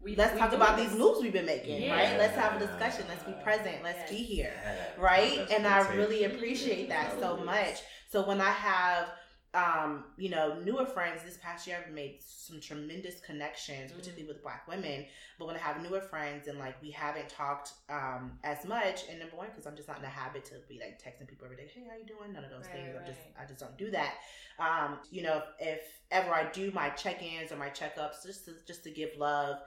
[0.00, 0.88] We- let's we talk about this.
[0.90, 1.94] these moves we've been making, Yeah.
[1.94, 2.18] right?
[2.18, 3.06] Let's have a discussion.
[3.08, 3.84] Let's be present.
[3.84, 4.10] Let's Yes.
[4.10, 4.54] be here,
[4.98, 5.36] right?
[5.38, 7.80] That's And I really appreciate that so much.
[8.08, 9.08] So when I have,
[9.54, 13.96] um, you know, newer friends this past year, I've made some tremendous connections, Mm.
[13.96, 15.06] particularly with Black women.
[15.38, 19.18] But when I have newer friends and like we haven't talked um, as much, and
[19.20, 21.56] number one, because I'm just not in the habit to be like texting people every
[21.56, 22.32] day, hey, how you doing?
[22.32, 22.96] None of those Right, things.
[22.98, 23.20] I'm just.
[23.40, 24.14] I just don't do that.
[24.58, 28.84] Um, you know, if ever I do my check-ins or my checkups, just to just
[28.84, 29.58] to give love.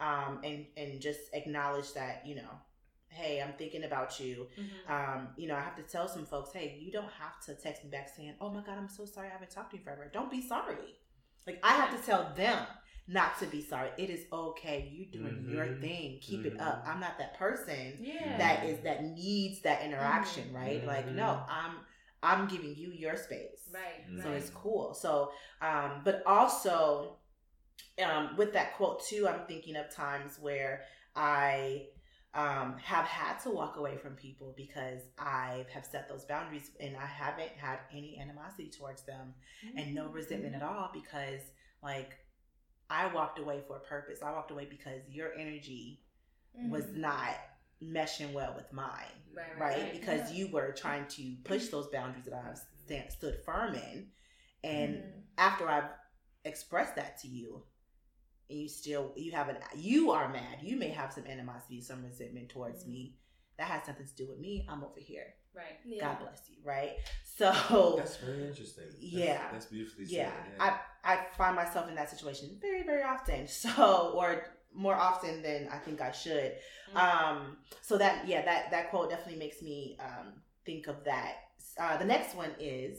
[0.00, 2.50] um, and and just acknowledge that you know
[3.14, 4.90] hey i'm thinking about you Mhm.
[4.90, 7.84] um, you know i have to tell some folks hey you don't have to text
[7.84, 10.10] me back saying oh my god i'm so sorry i haven't talked to you forever
[10.12, 10.94] don't be sorry
[11.46, 12.66] like i have to tell them
[13.06, 15.80] not to be sorry it is okay you doing your Mhm.
[15.80, 16.88] thing keep it up Mhm.
[16.90, 18.38] i'm not that person Yeah.
[18.38, 21.46] that is that needs that interaction right like no Mhm.
[21.48, 21.74] i'm
[22.22, 24.04] i'm giving you your space right.
[24.22, 24.36] So right.
[24.38, 27.18] it's cool so um but also
[28.02, 31.86] um with that quote too i'm thinking of times where i
[32.34, 36.96] um have had to walk away from people because i have set those boundaries and
[36.96, 39.34] i haven't had any animosity towards them
[39.76, 41.40] and no resentment at all because
[41.82, 42.16] like
[42.90, 46.00] i walked away for a purpose i walked away because your energy
[46.70, 46.96] was Mhm.
[46.96, 47.36] not
[47.82, 49.82] meshing well with mine Right, right?
[49.82, 49.92] right.
[49.92, 54.10] Because you were trying to push those boundaries that I've stand, stood firm in,
[54.62, 55.22] and Mhm.
[55.38, 55.90] after I've
[56.44, 57.64] expressed that to you,
[58.50, 60.58] and you still you have an you are mad.
[60.62, 62.88] You may have some animosity, some resentment towards Mhm.
[62.88, 63.16] me.
[63.58, 64.66] That has nothing to do with me.
[64.68, 65.34] I'm over here.
[65.54, 65.78] Right.
[65.84, 66.00] Yeah.
[66.08, 66.96] God bless you, right?
[67.24, 68.84] So That's very interesting.
[68.88, 69.48] That's, Yeah.
[69.52, 70.16] that's beautifully said.
[70.16, 73.46] yeah, I I find myself in that situation very very often.
[73.62, 76.56] So or more often than I think I should.
[76.92, 76.96] Mhm.
[76.96, 81.34] Um, so that yeah, that that quote definitely makes me um, think of that.
[81.78, 82.98] Uh, the next one is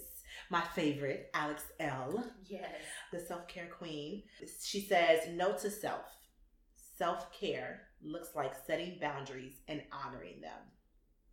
[0.50, 2.82] my favorite, Alex Elle, Yes.
[3.12, 4.24] the self care queen.
[4.62, 6.06] She says, "No to self.
[6.98, 10.60] Self care looks like setting boundaries and honoring them."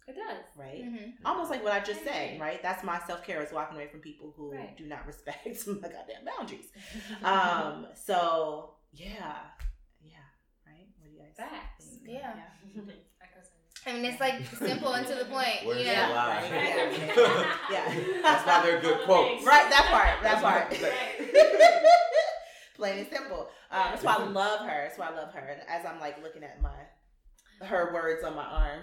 [0.08, 0.44] It does.
[0.56, 0.82] Right.
[0.82, 1.14] Mhm.
[1.24, 2.60] Almost like what I just said, right?
[2.60, 4.76] That's my self care is walking away from people who Right.
[4.76, 6.72] do not respect my goddamn boundaries.
[7.22, 9.50] Um, so yeah,
[10.00, 10.16] yeah,
[10.66, 10.88] right.
[10.98, 11.86] What do you guys Facts.
[11.86, 12.02] think?
[12.08, 12.50] Yeah.
[12.74, 12.92] In
[13.86, 15.64] I mean, it's like simple and to the point.
[15.64, 16.14] Where's you the know?
[16.14, 16.48] lie?
[16.52, 17.56] Yeah.
[17.72, 17.94] Yeah.
[18.22, 19.44] That's why they're good quotes.
[19.44, 20.92] Right, that part, that That's part.
[22.76, 23.48] Plain and simple.
[23.70, 24.84] Um, that's why I love her.
[24.86, 25.40] That's why I love her.
[25.40, 26.70] And as I'm like looking at my
[27.64, 28.80] her words on my arm.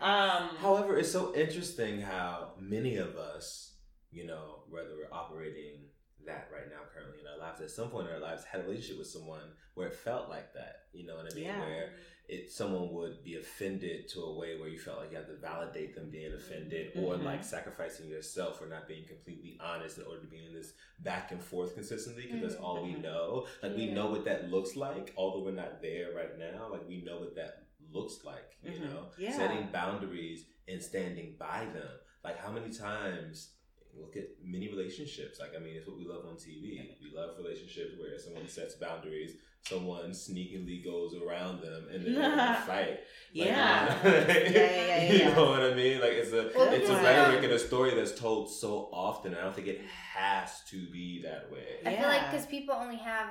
[0.00, 0.38] Yeah.
[0.40, 3.74] Um, However, it's so interesting how many of us,
[4.10, 5.86] you know, whether we're operating
[6.26, 8.64] that right now currently in our lives, at some point in our lives had a
[8.64, 10.82] relationship with someone where it felt like that.
[10.92, 11.44] You know what I mean?
[11.44, 11.60] Yeah.
[11.60, 11.90] Where
[12.34, 15.36] it someone would be offended to a way where you felt like you had to
[15.50, 17.24] validate them being offended or Mhm.
[17.30, 21.30] like sacrificing yourself or not being completely honest in order to be in this back
[21.32, 23.02] and forth consistently because that's all we Mhm.
[23.02, 26.86] know like we know what that looks like although we're not there right now like
[26.88, 27.54] we know what that
[27.96, 28.90] looks like you Mhm.
[28.90, 29.36] know Yeah.
[29.36, 31.92] setting boundaries and standing by them
[32.24, 33.54] like how many times
[33.94, 36.62] look at many relationships like i mean it's what we love on tv
[37.02, 39.32] we love relationships where someone sets boundaries
[39.68, 43.00] someone sneakily goes around them and then they're in a fight like,
[43.32, 43.96] Yeah.
[44.04, 46.00] you know, Yeah, yeah, yeah, you know what I mean?
[46.00, 47.02] Like it's a Well, it's a yeah.
[47.02, 49.34] rhetoric and a story that's told so often.
[49.34, 49.80] I don't think it
[50.14, 51.78] has to be that way.
[51.86, 53.28] I feel like because people only have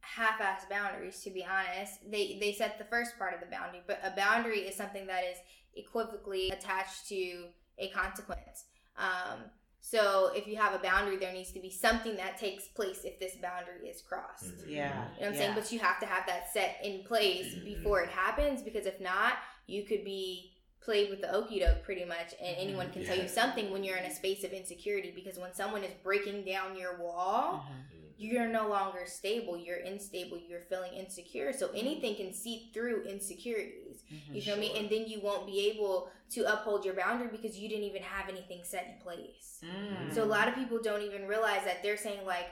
[0.00, 1.20] half-ass boundaries.
[1.24, 4.60] To be honest, they they set the first part of the boundary, but a boundary
[4.60, 5.36] is something that is
[5.74, 7.44] equivocally attached to
[7.78, 8.64] a consequence.
[8.96, 9.40] Um,
[9.90, 13.18] so if you have a boundary, there needs to be something that takes place if
[13.18, 14.44] this boundary is crossed.
[14.58, 14.70] Mhm.
[14.70, 14.88] Yeah.
[14.88, 15.38] You know what I'm Yeah.
[15.38, 15.54] saying?
[15.54, 17.64] But you have to have that set in place Mhm.
[17.64, 22.04] before it happens because if not, you could be played with the okie doke pretty
[22.04, 22.60] much and Mhm.
[22.60, 25.84] anyone can tell you something when you're in a space of insecurity because when someone
[25.84, 27.97] is breaking down your wall, Mhm.
[28.18, 31.52] You're no longer stable, you're unstable, you're feeling insecure.
[31.52, 34.02] So anything can seep through insecurities.
[34.12, 34.34] Mhm.
[34.34, 34.68] You feel me?
[34.68, 34.76] Sure.
[34.78, 38.28] And then you won't be able to uphold your boundary because you didn't even have
[38.28, 39.60] anything set in place.
[39.62, 40.12] Mm.
[40.12, 42.48] So a lot of people don't even realize that they're saying like,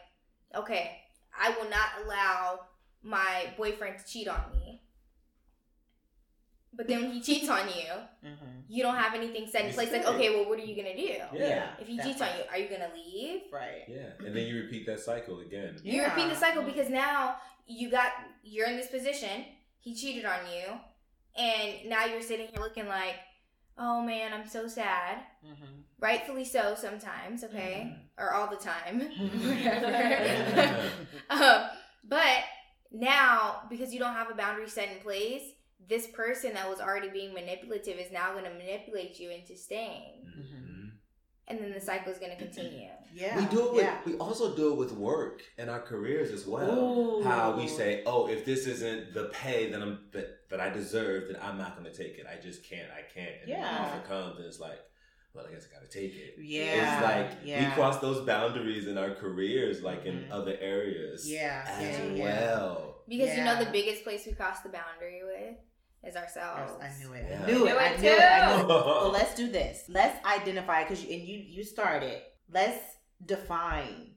[0.55, 1.03] okay,
[1.37, 2.61] I will not allow
[3.03, 4.66] my boyfriend to cheat on me.
[6.77, 7.93] But then when he cheats on you,
[8.25, 8.65] Mhm.
[8.69, 9.91] you don't have anything set in place.
[9.93, 11.15] Like, okay, well, what are you gonna do?
[11.39, 11.75] Yeah.
[11.81, 12.33] If he cheats part.
[12.33, 13.43] on you, are you gonna leave?
[13.53, 13.85] right?
[13.89, 15.79] Yeah, and then you repeat that cycle again.
[15.83, 16.09] You Yeah.
[16.15, 17.37] repeat the cycle because now
[17.67, 18.13] you got
[18.43, 19.45] you're in this position.
[19.79, 20.79] He cheated on you,
[21.37, 23.17] and now you're sitting here looking like,
[23.79, 25.19] oh man, I'm so sad.
[25.45, 25.83] Mhm.
[25.99, 27.99] Rightfully so, sometimes, okay, Mhm.
[28.19, 30.91] or all the time, whatever.
[31.31, 31.71] um,
[32.05, 32.45] but
[32.93, 35.43] now, because you don't have a boundary set in place,
[35.89, 40.25] this person that was already being manipulative is now going to manipulate you into staying,
[40.37, 40.91] Mhm.
[41.49, 42.89] and then the cycle is going to continue.
[43.15, 43.39] Yeah.
[43.39, 44.01] We do it with Yeah.
[44.05, 46.79] we also do it with work and our careers as well.
[46.79, 47.23] Ooh.
[47.23, 51.29] How we say, "Oh, if this isn't the pay that I'm that, that I deserve,
[51.29, 52.27] then I'm not going to take it.
[52.27, 52.91] I just can't.
[52.93, 53.61] I can't." And Yeah.
[53.73, 54.81] the offer comes, and it's like,
[55.37, 56.63] "Well, I guess I got to take it." Yeah.
[56.97, 57.69] It's like yeah.
[57.69, 60.31] we cross those boundaries in our careers, like in Mhm.
[60.33, 62.23] other areas, Yeah, as yeah, yeah.
[62.25, 63.03] well.
[63.09, 65.57] Because you know the biggest place we cross the boundary with
[66.09, 66.73] is ourselves.
[66.83, 67.27] I knew it.
[67.29, 67.43] Yeah.
[67.43, 67.71] I knew it.
[67.71, 68.21] Knew I knew it.
[68.21, 68.69] I knew it.
[68.69, 69.85] So let's do this.
[69.89, 72.23] Let's identify because you, and you you started.
[72.51, 72.83] Let's
[73.25, 74.13] define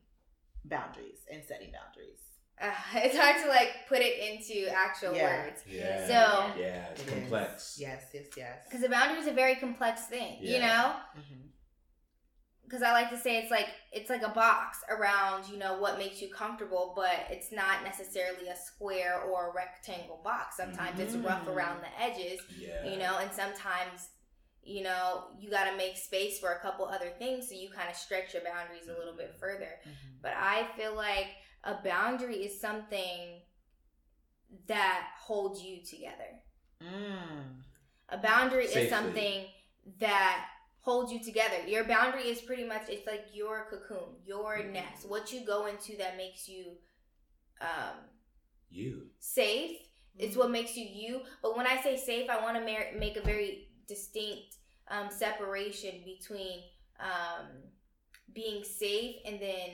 [0.65, 2.18] boundaries and setting boundaries.
[2.61, 5.45] Uh, it's hard to like put it into actual Yeah.
[5.45, 6.07] words Yeah.
[6.07, 7.13] So- yeah, it's It is.
[7.13, 7.77] complex.
[7.79, 8.57] Yes, yes, yes.
[8.65, 10.67] because a boundary is a very complex thing you Yeah.
[10.67, 11.49] know Mhm.
[12.63, 15.97] because I like to say it's like it's like a box around you know what
[15.97, 20.57] makes you comfortable, but it's not necessarily a square or a rectangle box.
[20.57, 21.53] Sometimes it's rough Mm.
[21.55, 22.85] around the edges, Yeah.
[22.85, 24.09] you know, and sometimes
[24.61, 27.89] you know you got to make space for a couple other things so you kind
[27.89, 29.79] of stretch your boundaries a little bit further.
[29.87, 30.21] Mhm.
[30.21, 31.27] But I feel like
[31.63, 33.41] a boundary is something
[34.67, 36.39] that holds you together.
[36.81, 37.61] Mm.
[38.09, 38.81] A boundary Safely.
[38.83, 39.45] is something
[39.99, 40.45] that
[40.81, 41.57] holds you together.
[41.67, 44.71] Your boundary is pretty much it's like your cocoon, your Mhm.
[44.71, 46.77] nest, what you go into that makes you
[47.61, 48.09] um,
[48.69, 49.11] You.
[49.19, 49.77] safe.
[50.17, 51.25] It's what makes you you.
[51.41, 54.55] But when I say safe, I want to mar- make a very distinct
[54.87, 56.63] um, separation between
[56.99, 57.47] um,
[58.33, 59.69] being safe and then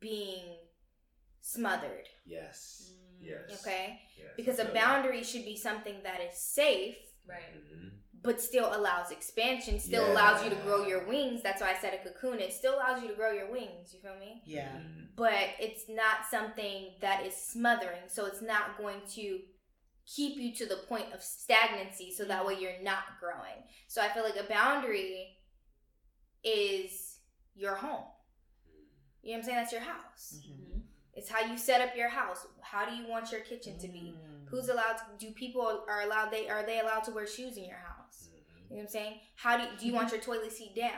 [0.00, 0.56] being
[1.46, 2.08] smothered.
[2.24, 2.90] Yes.
[2.92, 3.26] Mm.
[3.28, 3.60] Yes.
[3.60, 4.28] Okay, Yes.
[4.36, 7.54] because a boundary should be something that is safe Right.
[7.54, 7.92] Mhm.
[8.22, 10.12] but still allows expansion, still Yeah.
[10.12, 11.42] allows you to grow your wings.
[11.42, 12.40] That's why I said a cocoon.
[12.40, 13.94] It still allows you to grow your wings.
[13.94, 14.42] You feel me?
[14.44, 14.72] Yeah.
[14.76, 15.14] Mhm.
[15.14, 18.08] But it's not something that is smothering.
[18.08, 19.42] So it's not going to
[20.04, 22.12] keep you to the point of stagnancy.
[22.12, 23.62] So that way you're not growing.
[23.86, 25.38] So I feel like a boundary
[26.42, 27.20] is
[27.54, 28.04] your home.
[29.22, 29.56] You know what I'm saying?
[29.58, 30.40] That's your house.
[30.46, 30.65] Mhm.
[31.16, 32.46] It's how you set up your house.
[32.60, 34.14] How do you want your kitchen to be?
[34.18, 34.48] Mm.
[34.50, 37.64] Who's allowed to do people are allowed they are they allowed to wear shoes in
[37.64, 38.28] your house?
[38.28, 38.36] Mhm.
[38.70, 39.20] You know what I'm saying?
[39.36, 40.90] How do you, do you want your toilet seat down?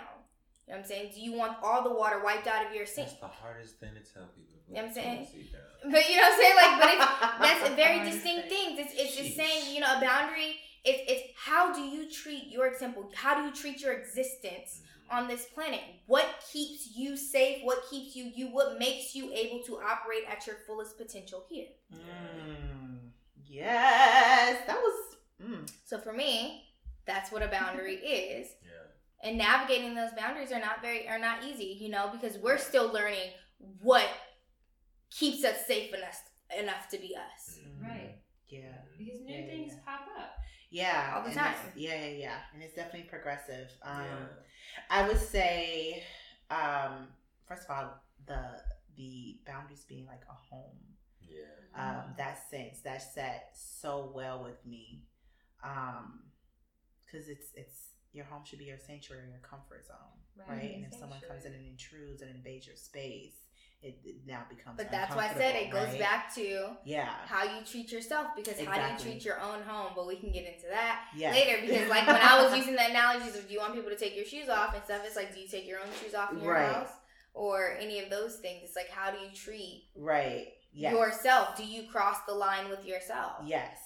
[0.66, 1.12] You know what I'm saying?
[1.14, 3.09] Do you want all the water wiped out of your sink?
[3.09, 4.59] That's the hardest thing to tell people.
[4.68, 5.26] You know what I'm saying?
[5.33, 5.59] the.
[5.92, 6.57] But you know what I'm saying?
[6.57, 8.76] Like, but it's that's a very distinct thing.
[8.76, 8.81] things.
[8.92, 10.57] It's it's just saying, you know, a boundary.
[10.85, 13.09] It's it's how do you treat your example?
[13.14, 14.88] How do you treat your existence Mhm.
[15.11, 15.81] On this planet?
[16.07, 17.62] What keeps you safe?
[17.64, 18.47] What keeps you you?
[18.49, 21.68] What makes you able to operate at your fullest potential here?
[21.94, 22.99] Mm.
[23.47, 25.16] Yes, that was.
[25.42, 25.71] Mm.
[25.85, 26.64] So for me,
[27.07, 28.49] that's what a boundary is.
[28.64, 29.29] Yeah.
[29.29, 32.92] and navigating those boundaries are not very are not easy you know because we're still
[32.92, 33.31] learning
[33.81, 34.07] what
[35.11, 36.21] keeps us safe enough
[36.57, 37.83] enough to be us Mhm.
[37.88, 38.14] Right.
[38.49, 38.61] Yeah.
[38.97, 39.81] Because new Yeah, yeah, things yeah.
[39.85, 40.17] pop up.
[40.70, 41.14] Yeah.
[41.16, 41.54] All the time.
[41.74, 42.38] Yeah, yeah, yeah.
[42.52, 43.70] And it's definitely progressive.
[43.83, 44.26] Um, Yeah.
[44.90, 46.02] I would say,
[46.50, 47.09] um,
[47.46, 48.61] first of all, the
[48.96, 50.78] the boundaries being like a home.
[51.20, 51.44] Yeah.
[51.74, 55.04] Um, that sense that set so well with me.
[55.62, 56.24] Um,
[57.04, 59.96] because it's it's your home should be your sanctuary, your comfort zone,
[60.37, 60.48] right?
[60.48, 63.35] Right, And if someone comes in and intrudes and invades your space,
[63.81, 64.77] it, it now becomes.
[64.77, 66.01] but that's why i said it goes right?
[66.01, 67.09] back to Yeah.
[67.27, 70.33] how you treat yourself because how do you treat your own home but we can
[70.33, 71.31] get into that Yeah.
[71.31, 73.97] later because like when i was using the analogies of do you want people to
[73.97, 76.33] take your shoes off and stuff it's like do you take your own shoes off
[76.33, 76.73] in your Right.
[76.73, 76.91] house
[77.35, 80.49] or any of those things it's like how do you treat right.
[80.73, 80.93] Yes.
[80.93, 83.77] yourself do you cross the line with yourself Yes.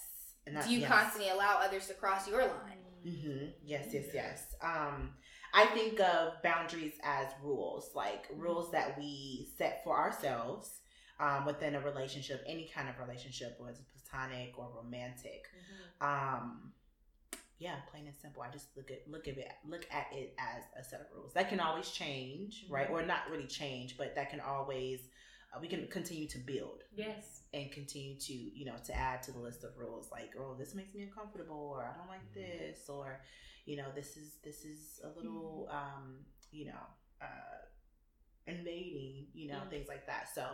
[0.47, 0.91] And that- do you yes.
[0.91, 3.47] constantly allow others to cross your line Mm-hmm.
[3.65, 4.55] Yes, yes, yes.
[4.63, 5.09] Um,
[5.53, 10.81] I think of boundaries as rules, like rules that we set for ourselves
[11.19, 15.45] um, within a relationship, any kind of relationship, whether it's platonic or romantic.
[16.01, 16.73] Um,
[17.59, 18.41] yeah, plain and simple.
[18.41, 21.33] I just look at look at it look at it as a set of rules
[21.33, 22.89] that can always change, right?
[22.89, 24.99] Or not really change, but that can always
[25.55, 27.41] uh, we can continue to build Yes.
[27.53, 30.73] and continue to you know to add to the list of rules like oh this
[30.73, 33.21] makes me uncomfortable or i don't like this or
[33.65, 36.19] you know this is this is a little um
[36.51, 36.83] you know
[37.21, 37.61] uh
[38.47, 39.69] invading you know Mhm.
[39.69, 40.45] things like that so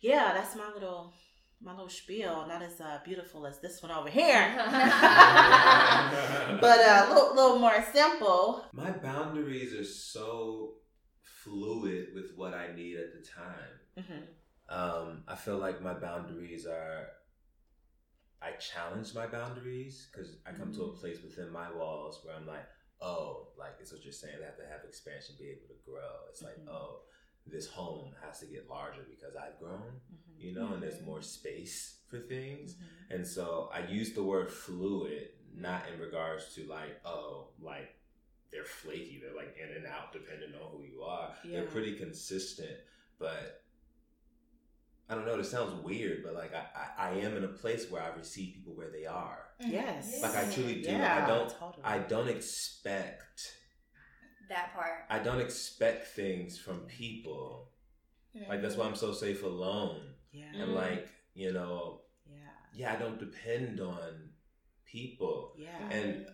[0.00, 1.12] yeah that's my little
[1.60, 4.54] my little spiel not as uh, beautiful as this one over here
[6.60, 10.76] but uh, a little, little more simple My boundaries are so
[11.22, 13.80] fluid with what I need at the time.
[13.98, 14.26] Mhm.
[14.68, 17.08] Um, I feel like my boundaries are.
[18.42, 22.46] I challenge my boundaries because I come to a place within my walls where I'm
[22.46, 22.66] like,
[23.00, 24.36] oh, like it's what you're saying.
[24.38, 26.26] They have to have expansion, be able to grow.
[26.30, 26.68] It's like, Mhm.
[26.68, 27.02] oh,
[27.46, 30.38] this home has to get larger because I've grown, Mhm.
[30.38, 31.04] you know, and there's Mhm.
[31.06, 32.74] more space for things.
[32.74, 32.86] Mhm.
[33.10, 37.96] And so I use the word fluid, not in regards to like, oh, like
[38.50, 41.36] they're flaky, they're like in and out depending on who you are.
[41.44, 41.60] Yeah.
[41.60, 42.80] They're pretty consistent,
[43.18, 43.64] but
[45.10, 46.64] I don't know, this sounds weird, but like I,
[47.02, 49.38] I, I am in a place where I receive people where they are.
[49.60, 49.72] Mm-hmm.
[49.72, 50.90] yes Like I truly do.
[50.90, 51.84] yeah I don't totally.
[51.84, 53.56] I don't expect
[54.48, 57.68] that part I don't expect things from people.
[58.48, 59.16] Like that's why I'm so mm-hmm.
[59.16, 60.00] safe alone.
[60.32, 62.36] yeah And like, you know, yeah
[62.72, 64.30] yeah, I don't depend on
[64.86, 65.54] people.
[65.58, 66.26] yeah And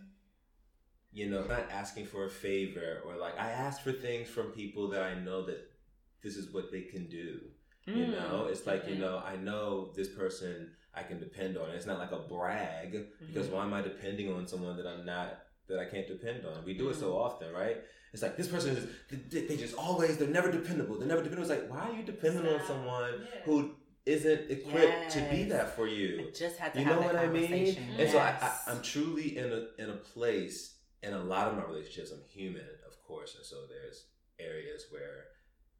[1.12, 4.90] you know, not asking for a favor or like I ask for things from people
[4.90, 5.70] that I know that
[6.22, 7.40] this is what they can do.
[7.86, 9.00] You know, it's like, you Mhm.
[9.00, 11.70] know, I know this person I can depend on.
[11.70, 13.52] It's not like a brag because Mhm.
[13.52, 16.64] why am I depending on someone that I'm not, that I can't depend on?
[16.64, 17.00] We do it Mm-hmm.
[17.00, 17.84] so often, right?
[18.12, 18.88] It's like this person is,
[19.30, 20.98] they, they just always, they're never dependable.
[20.98, 21.50] They're never dependable.
[21.50, 23.40] It's like, why are you depending on someone Yeah.
[23.44, 23.74] who
[24.06, 26.26] isn't equipped to be that for you?
[26.28, 27.48] I just had to You have know that what I mean?
[27.50, 27.84] conversation.
[27.98, 31.56] And so I, I, I'm truly in a in a place in a lot of
[31.56, 32.10] my relationships.
[32.10, 34.06] I'm human, of course, and so there's
[34.40, 35.26] areas where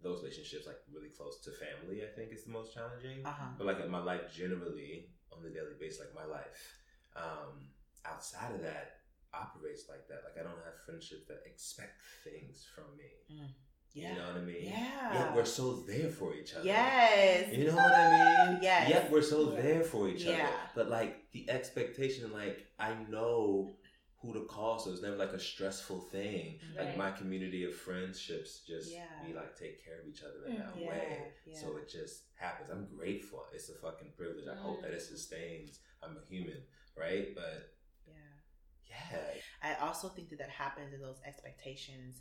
[0.02, 3.24] those relationships, like really close to family, I think is the most challenging.
[3.24, 3.54] uh-huh.
[3.58, 6.78] But like in my life, generally on the daily basis, like my life,
[7.16, 7.68] um,
[8.04, 8.92] outside of that,
[9.34, 10.20] operates like that.
[10.24, 13.10] Like I don't have friendships that expect things from me.
[13.92, 14.10] Yeah.
[14.10, 14.56] You know what I mean?
[14.64, 15.14] Yeah.
[15.14, 16.66] Yet we're so there for each other.
[16.66, 17.50] Yes.
[17.56, 18.58] You know what I mean?
[18.62, 18.90] Yes.
[18.90, 19.62] Yet we're so Yeah.
[19.62, 20.48] there for each other.
[20.74, 23.76] But like the expectation, like I know
[24.26, 26.58] who to call, so it's never like a stressful thing.
[26.78, 29.04] Like my community of friendships just Yeah.
[29.24, 30.80] we like take care of each other in that Mm.
[30.82, 31.32] Yeah, way.
[31.46, 31.58] yeah.
[31.60, 32.70] So it just happens.
[32.70, 33.44] I'm grateful.
[33.52, 34.46] It's a fucking privilege.
[34.48, 35.08] I hope that it Mm.
[35.08, 35.80] sustains.
[36.02, 36.62] I'm a human,
[36.96, 37.34] right?
[37.34, 37.74] But
[38.06, 38.14] Yeah.
[39.10, 39.40] yeah.
[39.62, 42.20] I also think that that happens and those expectations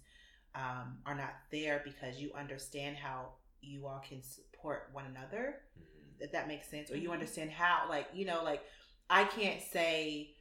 [0.53, 5.62] um, are not there because you understand how you all can support one another.
[5.78, 6.22] Mhm.
[6.22, 7.14] If that makes sense, or you Mhm.
[7.14, 8.64] understand how, like you know, like
[9.10, 10.34] I can't say,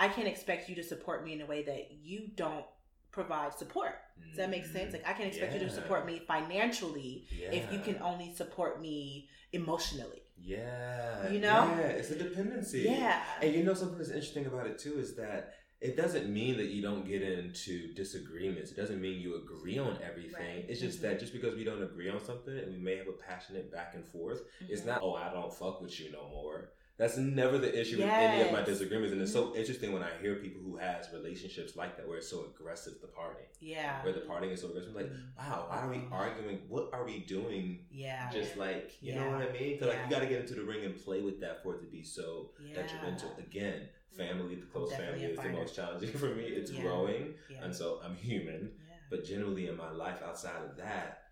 [0.00, 2.64] I can't expect you to support me in a way that you don't
[3.12, 3.96] provide support.
[4.28, 4.92] Does that make sense?
[4.94, 7.50] Like I can't expect you to support me financially Yeah.
[7.52, 10.22] if you can only support me emotionally.
[10.42, 11.28] Yeah.
[11.30, 11.64] You know?
[11.78, 11.98] Yeah.
[12.00, 12.80] It's a dependency.
[12.80, 13.22] Yeah.
[13.42, 16.66] And you know something that's interesting about it too is that it doesn't mean that
[16.68, 18.70] you don't get into disagreements.
[18.70, 20.32] It doesn't mean you agree on everything.
[20.56, 20.66] Right.
[20.68, 21.02] It's just Mhm.
[21.02, 23.94] that just because we don't agree on something and we may have a passionate back
[23.94, 24.86] and forth, it's Mhm.
[24.86, 26.72] not, oh, I don't fuck with you no more.
[27.00, 28.70] That's never the issue with any of my Mm-hmm.
[28.70, 29.12] disagreements.
[29.14, 32.28] And it's so interesting when I hear people who has relationships like that where it's
[32.28, 33.46] so aggressive, the parting.
[33.58, 34.04] Yeah.
[34.04, 34.94] Where the parting is so aggressive.
[34.94, 35.36] Like, Mhm.
[35.38, 36.58] wow, why are we arguing?
[36.68, 37.86] What are we doing?
[37.90, 38.30] Yeah.
[38.30, 39.78] Just like, you know what I mean?
[39.78, 41.80] Because like, you got to get into the ring and play with that for it
[41.80, 42.74] to be so yeah.
[42.74, 43.30] detrimental.
[43.38, 46.44] Again, family, the close Definitely family is the most challenging for me.
[46.44, 46.82] It's Yeah.
[46.82, 47.64] growing, Yeah.
[47.64, 48.76] and so I'm human.
[48.76, 48.96] yeah.
[49.08, 51.22] But generally, in my life outside of that,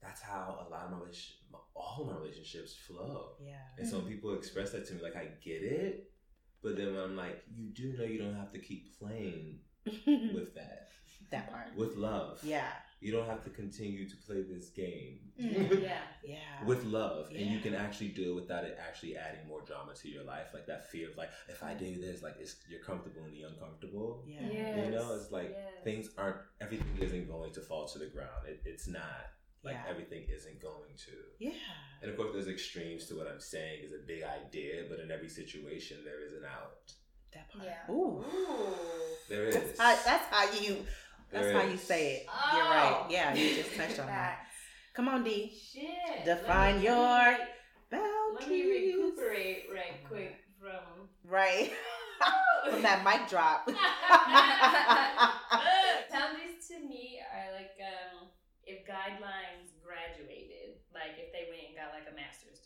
[0.00, 3.32] that's how a lot of my relation, my, all my relationships flow.
[3.44, 3.54] yeah.
[3.78, 6.10] And so when people express that to me, like I get it,
[6.62, 10.54] but then when I'm like, you do know you don't have to keep playing with
[10.54, 10.88] that,
[11.30, 11.68] that part.
[11.76, 12.38] with love.
[12.42, 12.68] Yeah.
[13.00, 15.20] You don't have to continue to play this game.
[15.40, 15.82] Mm.
[15.82, 15.98] yeah.
[16.22, 16.36] Yeah.
[16.66, 20.08] with love and you can actually do it without it actually adding more drama to
[20.08, 23.24] your life like that fear of like if i do this like it's you're comfortable
[23.24, 24.40] in the uncomfortable yeah.
[24.52, 24.84] Yes.
[24.86, 25.82] you know it's like yes.
[25.82, 29.32] things aren't everything isn't going to fall to the ground it, it's not
[29.62, 29.90] like Yeah.
[29.90, 31.52] everything isn't going to Yeah.
[32.02, 35.10] and of course there's extremes to what i'm saying is a big idea but in
[35.10, 36.92] every situation there is an out
[37.34, 37.64] That part.
[37.64, 37.90] Yeah.
[37.94, 38.24] Ooh.
[38.24, 38.74] Ooh.
[39.28, 40.76] there is That's how, that's how you
[41.32, 42.26] that's There how you say it.
[42.28, 42.56] Oh.
[42.56, 43.06] You're right.
[43.08, 44.46] Yeah, you just touched on that.
[44.94, 45.52] Come on, D.
[45.54, 46.24] Shit.
[46.24, 47.44] Define Let me- your Let me
[47.92, 48.96] boundaries.
[48.96, 51.08] recuperate right quick from.
[51.24, 51.70] Right.
[52.68, 53.64] From that mic drop.
[56.12, 58.28] Boundaries to me are like um,
[58.68, 62.60] if guidelines graduated, like if they went and got like a master's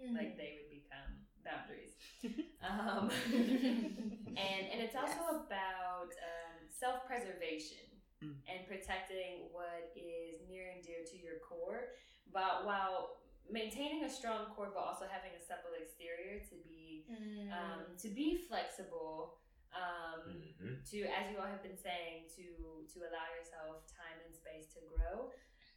[0.00, 0.16] degree, Mhm.
[0.16, 1.10] like they would become
[1.44, 1.94] boundaries.
[2.62, 3.10] um,
[4.36, 5.44] and and it's also Yes.
[5.46, 7.86] about um, self preservation
[8.22, 8.36] Mm.
[8.46, 11.94] and protecting what is near and dear to your core,
[12.30, 13.16] but while
[13.48, 17.48] maintaining a strong core, but also having a supple exterior to be Mm.
[17.50, 19.38] um, to be flexible.
[19.72, 20.90] Um, Mhm.
[20.90, 24.80] to as you all have been saying to to allow yourself time and space to
[24.92, 25.32] grow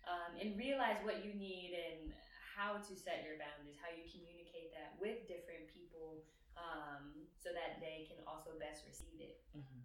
[0.08, 2.14] um, and realize what you need and
[2.56, 6.22] how to set your boundaries how you communicate that with different people
[6.58, 9.82] um, so that they can also best receive it Mhm.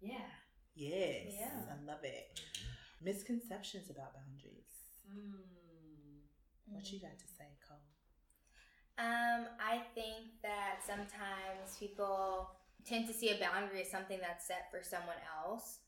[0.00, 0.28] yeah
[0.74, 1.34] Yes.
[1.36, 1.66] Yeah.
[1.68, 2.40] I love it.
[3.02, 4.70] Misconceptions about boundaries.
[5.10, 6.22] mm.
[6.66, 7.82] What you got to say, Cole?
[8.96, 12.50] Um, I think that sometimes people
[12.86, 15.80] tend to see a boundary as something that's set for someone else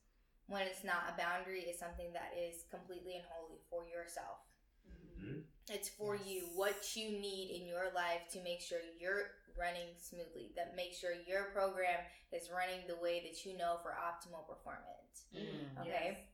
[0.49, 1.15] when it's not.
[1.15, 4.41] A boundary is something that is completely and wholly for yourself.
[4.89, 5.45] Mhm.
[5.69, 6.27] It's for Yes.
[6.27, 10.95] you, what you need in your life to make sure you're running smoothly, that make
[10.95, 15.27] sure your program is running the way that you know for optimal performance.
[15.35, 15.79] Mm.
[15.81, 16.17] Okay.
[16.19, 16.29] Yes.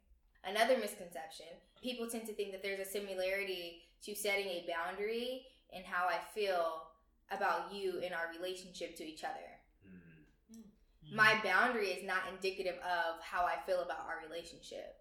[0.44, 1.46] Another misconception
[1.82, 6.18] people tend to think that there's a similarity to setting a boundary and how I
[6.34, 6.90] feel
[7.30, 9.60] about you in our relationship to each other.
[9.84, 11.12] Mhm.
[11.12, 14.97] My boundary is not indicative of how I feel about our relationship.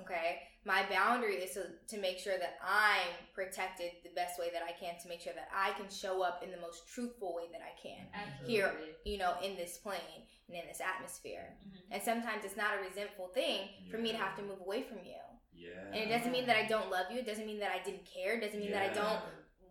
[0.00, 0.40] Okay.
[0.64, 4.72] My boundary is to, to make sure that I'm protected the best way that I
[4.72, 7.60] can, to make sure that I can show up in the most truthful way that
[7.62, 8.52] I can, Absolutely.
[8.54, 8.72] here,
[9.04, 11.56] you know, in this plane and in this atmosphere.
[11.66, 11.80] Mhm.
[11.92, 14.98] And sometimes it's not a resentful thing for me to have to move away from
[15.04, 15.20] you.
[15.54, 15.70] Yeah.
[15.86, 17.18] And it doesn't mean that I don't love you.
[17.18, 18.34] It doesn't mean that I didn't care.
[18.34, 19.20] It doesn't mean that I don't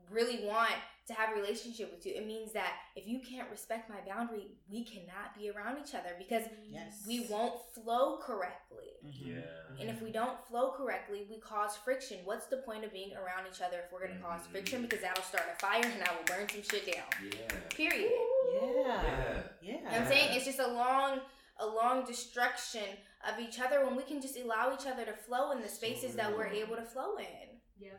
[0.10, 0.74] really want
[1.08, 2.14] to have a relationship with you.
[2.16, 6.16] It means that if you can't respect my boundary, we cannot be around each other
[6.18, 7.04] because Yes.
[7.08, 8.92] we won't flow correctly.
[9.06, 9.28] Mhm.
[9.38, 9.80] Yeah.
[9.82, 12.20] And if we don't flow correctly, we cause friction.
[12.26, 14.52] What's the point of being around each other if we're going to cause Mhm.
[14.52, 14.82] friction?
[14.82, 17.08] Because that'll start a fire and I will burn some shit down.
[17.24, 17.60] Yeah.
[17.70, 18.12] Period.
[18.12, 18.62] Yeah.
[18.62, 19.44] Yeah.
[19.62, 19.62] Yeah.
[19.62, 20.36] You know what I'm saying?
[20.36, 21.22] It's just a long,
[21.58, 25.52] a long destruction of each other when we can just allow each other to flow
[25.52, 27.62] in the spaces that we're able to flow in.
[27.80, 27.92] Yeah.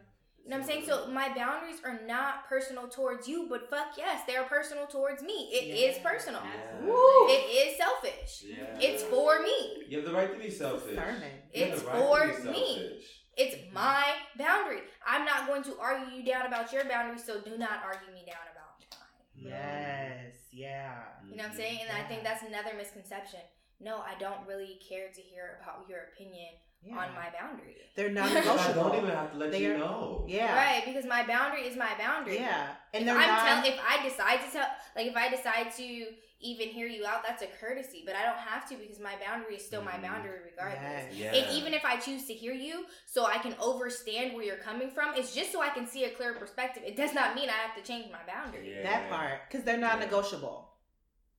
[0.49, 0.85] You know what I'm saying?
[0.87, 5.23] So my boundaries are not personal towards you, but fuck yes, they are personal towards
[5.23, 5.51] me.
[5.53, 6.11] It is Yeah.
[6.11, 6.41] personal.
[6.43, 6.89] Yeah.
[7.29, 8.45] It is selfish.
[8.45, 8.79] Yeah.
[8.81, 9.85] It's for me.
[9.87, 10.95] You have the right to be selfish.
[10.95, 11.43] Sermon.
[11.53, 12.79] You have It's right for be me.
[12.79, 13.25] selfish.
[13.37, 14.85] It's my boundary.
[15.07, 18.25] I'm not going to argue you down about your boundaries, so do not argue me
[18.25, 19.53] down about mine.
[19.53, 20.33] Yes.
[20.51, 21.03] Yeah.
[21.29, 21.81] You know what I'm saying?
[21.83, 22.25] And I think mm-hmm.
[22.25, 23.41] that's another misconception.
[23.81, 26.55] No, I don't really care to hear about your opinion
[26.87, 26.97] Yeah.
[26.97, 27.77] on my boundary.
[27.97, 28.83] They're But I non-negotiable.
[28.91, 30.25] don't even have to let They you are- know.
[30.29, 30.55] Yeah.
[30.55, 32.37] Right, because my boundary is my boundary.
[32.37, 32.75] Yeah.
[32.95, 35.73] And If they're I'm non- tell if I decide to tell like if I decide
[35.77, 36.07] to
[36.41, 38.05] even hear you out, that's a courtesy.
[38.07, 40.03] But I don't have to because my boundary is still my Mhm.
[40.03, 41.13] boundary regardless.
[41.13, 41.15] Yes.
[41.15, 41.35] Yeah.
[41.35, 44.91] And even if I choose to hear you so I can understand where you're coming
[44.93, 46.85] from, it's just so I can see a clear perspective.
[46.87, 48.73] It does not mean I have to change my boundary.
[48.73, 48.83] Yeah.
[48.85, 50.73] that part because they're non-negotiable.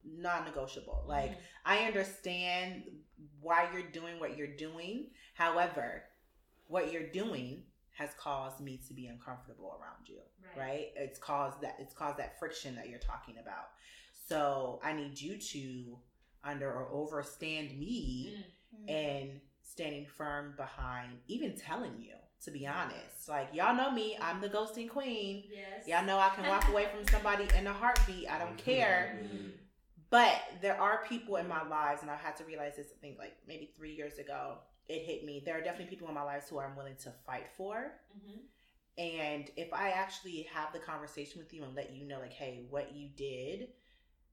[0.03, 1.05] Non-negotiable.
[1.07, 2.83] Like I understand
[3.41, 5.11] why you're doing what you're doing.
[5.39, 6.03] However,
[6.67, 7.63] what you're doing
[7.97, 10.19] has caused me to be uncomfortable around you.
[10.57, 10.87] right?
[10.95, 13.69] It's caused that it's caused that friction that you're talking about.
[14.27, 15.97] So I need you to
[16.43, 18.89] under or overstand me Mm.
[18.89, 22.13] and standing firm behind even telling you,
[22.43, 23.27] to be honest.
[23.29, 25.43] Like y'all know me, I'm the ghosting queen.
[25.51, 25.87] Yes.
[25.87, 28.29] Y'all know I can walk away from somebody in a heartbeat.
[28.29, 29.19] I don't care.
[29.23, 29.51] Mhm.
[30.11, 33.17] But there are people in my lives, and I had to realize this, I think,
[33.19, 34.57] like maybe three years ago,
[34.89, 35.41] it hit me.
[35.45, 37.93] There are definitely people in my lives who I'm willing to fight for.
[38.17, 38.39] Mhm.
[38.97, 42.65] And if I actually have the conversation with you and let you know, like, hey,
[42.69, 43.69] what you did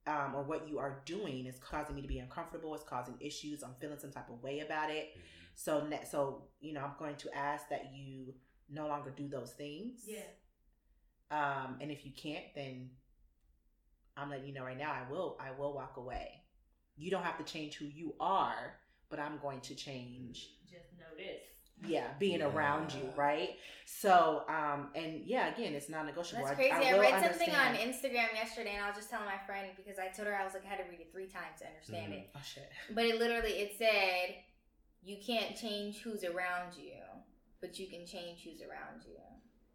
[0.07, 3.63] um, or what you are doing is causing me to be uncomfortable, it's causing issues,
[3.63, 5.15] I'm feeling some type of way about it.
[5.55, 8.33] So, ne- so you know, I'm going to ask that you
[8.69, 10.05] no longer do those things.
[10.07, 10.23] Yeah.
[11.29, 12.89] Um, and if you can't, then
[14.15, 16.41] I'm letting you know right now, I will, I will walk away.
[16.95, 18.75] You don't have to change who you are,
[19.09, 21.43] but I'm going to change Just notice.
[21.85, 22.47] yeah being Yeah.
[22.47, 23.51] around you right
[23.85, 26.87] so um and yeah again it's non-negotiable That's I- crazy.
[26.89, 27.75] I, will read something on.
[27.75, 30.53] Instagram yesterday, and I was just telling my friend because I told her I was
[30.53, 32.17] like I had to read it three times to understand Mhm.
[32.17, 32.29] it.
[32.35, 34.35] oh shit But it literally it said
[35.03, 36.99] you can't change who's around you,
[37.61, 39.15] but you can change who's around you.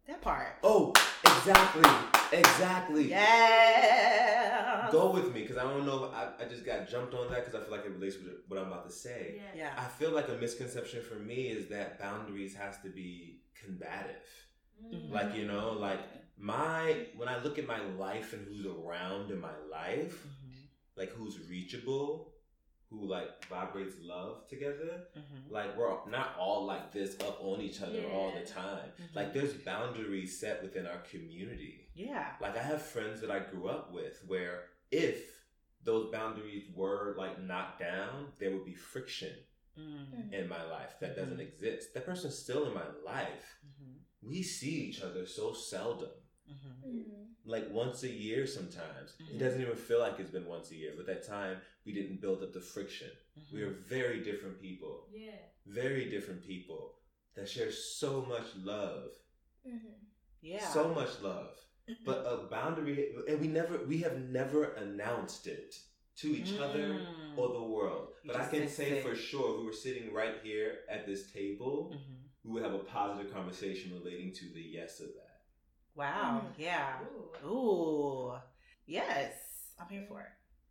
[0.07, 0.93] That part Oh,
[1.25, 1.89] exactly.
[2.37, 3.09] Exactly.
[3.09, 6.11] yeah Go with me because I don't know.
[6.13, 8.59] I, I just got jumped on that because I feel like it relates with what
[8.59, 9.35] I'm about to say.
[9.37, 9.41] Yeah.
[9.55, 14.27] yeah I feel like a misconception for me is that boundaries has to be combative.
[14.93, 15.11] Mm.
[15.11, 15.99] Like you know, like
[16.37, 21.09] my when I look at my life and who's around in my life, Mhm, like
[21.13, 22.32] who's reachable,
[22.93, 25.07] who like vibrates love together.
[25.17, 25.51] mhm.
[25.51, 28.45] Like we're not all like this up on each other all the Yeah.
[28.63, 28.89] time.
[29.01, 29.15] Mhm.
[29.15, 31.89] Like there's boundaries set within our community.
[31.95, 34.55] yeah Like I have friends that I grew up with where
[34.91, 35.19] if
[35.83, 39.35] those boundaries were like knocked down, there would be friction
[39.77, 41.47] Mm, in my life that doesn't Mhm.
[41.49, 41.95] exist.
[41.95, 43.47] That person's still in my life.
[43.65, 46.11] mhm, We see each other so seldom.
[47.45, 49.13] Like once a year sometimes.
[49.21, 49.31] Mhm.
[49.35, 52.21] It doesn't even feel like it's been once a year, but that time we didn't
[52.21, 53.11] build up the friction.
[53.51, 55.09] We are very different people.
[55.13, 55.31] Yeah.
[55.65, 56.95] Very different people
[57.35, 59.11] that share so much love.
[59.67, 59.93] Mm-hmm.
[60.41, 61.55] yeah So much love.
[62.05, 65.75] But a boundary and we never we have never announced it
[66.21, 67.37] to each other Mm.
[67.37, 68.05] or the world.
[68.23, 71.05] You But I can say say- for sure, if we were sitting right here at
[71.05, 72.15] this table, Mhm.
[72.43, 75.22] we would have a positive conversation relating to the yes of that.
[75.95, 76.53] Wow Mhm.
[76.57, 76.99] yeah
[77.45, 77.47] Ooh.
[77.49, 78.33] ooh
[78.85, 79.33] yes
[79.79, 80.27] i'm here for it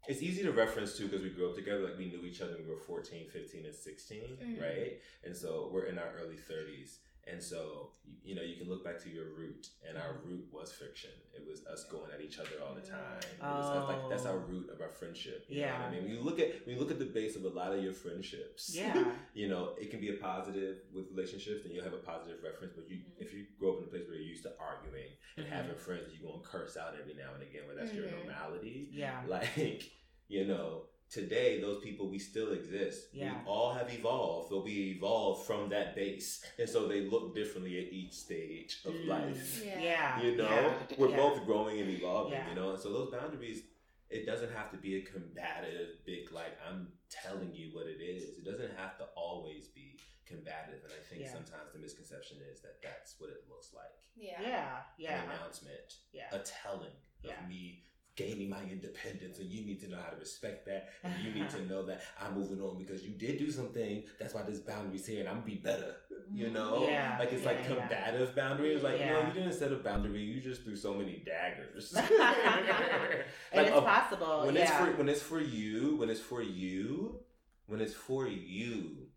[0.09, 1.83] It's easy to reference too because we grew up together.
[1.87, 4.61] Like we knew each other when we were 14, 15, and 16, Mhm.
[4.61, 5.01] right?
[5.23, 6.99] And so we're in our early 30s.
[7.31, 7.91] And so,
[8.25, 11.11] you, know, you can look back to your root, and our root was friction.
[11.35, 12.99] It was us going at each other all the time.
[13.23, 14.49] It was us, like that's our Oh.
[14.49, 15.47] root of our friendship.
[15.49, 15.87] You know what Yeah.
[15.87, 17.73] I mean, when you look at when you look at the base of a lot
[17.73, 19.05] of your friendships, yeah
[19.35, 22.73] you know, it can be a positive with relationships, and you'll have a positive reference.
[22.75, 23.21] But you, Mhm.
[23.25, 25.51] if you grow up in a place where you're used to arguing and Mhm.
[25.51, 28.27] having friends, you're gonna curse out every now and again, where that's your Mhm.
[28.27, 28.89] normality.
[28.91, 29.91] yeah Like,
[30.29, 33.09] you know, today those people we still exist.
[33.13, 33.33] Yeah.
[33.33, 37.79] We all have evolved, but we evolved from that base, and so they look differently
[37.87, 39.07] at each stage of Mm.
[39.09, 39.63] life.
[39.65, 39.79] Yeah.
[39.81, 41.17] yeah You know, yeah, we're yeah.
[41.17, 42.33] both growing and evolving.
[42.33, 42.49] Yeah.
[42.49, 43.63] You know, and so those boundaries.
[44.11, 48.37] It doesn't have to be a combative, big like I'm telling you what it is.
[48.37, 51.33] It doesn't have to always be combative, and I think Yeah.
[51.33, 53.97] sometimes the misconception is that that's what it looks like.
[54.15, 54.39] Yeah.
[54.43, 56.29] Yeah, yeah, An announcement, yeah.
[56.31, 56.93] a telling
[57.23, 57.43] Yeah.
[57.43, 57.85] of me
[58.15, 61.49] gaining my independence, and you need to know how to respect that, and you need
[61.51, 64.05] to know that I'm moving on because you did do something.
[64.21, 65.97] That's why this boundary's here, and I'm gonna be better.
[66.33, 67.75] You know, mm, Yeah, like it's yeah, like yeah.
[67.75, 68.83] combative boundaries.
[68.83, 70.21] Like no, you didn't set a boundary.
[70.23, 71.93] You just threw so many daggers.
[71.97, 72.07] and
[73.55, 74.47] Like, it's a- possible.
[74.47, 74.63] when yeah.
[74.63, 77.21] it's for when it's for you, when it's for you,
[77.67, 79.09] when it's for you,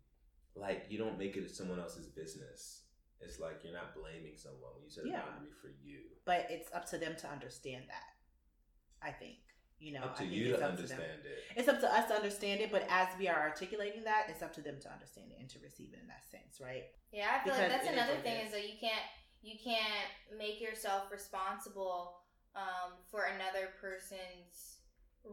[0.54, 2.82] like you don't make it someone else's business.
[3.20, 5.20] It's like you're not blaming someone when you set a Yeah.
[5.22, 6.00] boundary for you.
[6.26, 8.15] but it's up to them to understand that.
[9.02, 9.36] I think
[9.78, 10.00] you know.
[10.04, 11.08] Up to I you it's to up understand them.
[11.24, 11.58] it.
[11.60, 14.52] It's up to us to understand it, but as we are articulating that, it's up
[14.54, 16.84] to them to understand it and to receive it in that sense, right?
[17.12, 18.46] Yeah, I feel Because like that's another what thing is.
[18.48, 19.04] is that you can't
[19.42, 22.16] you can't make yourself responsible
[22.56, 24.78] um, for another person's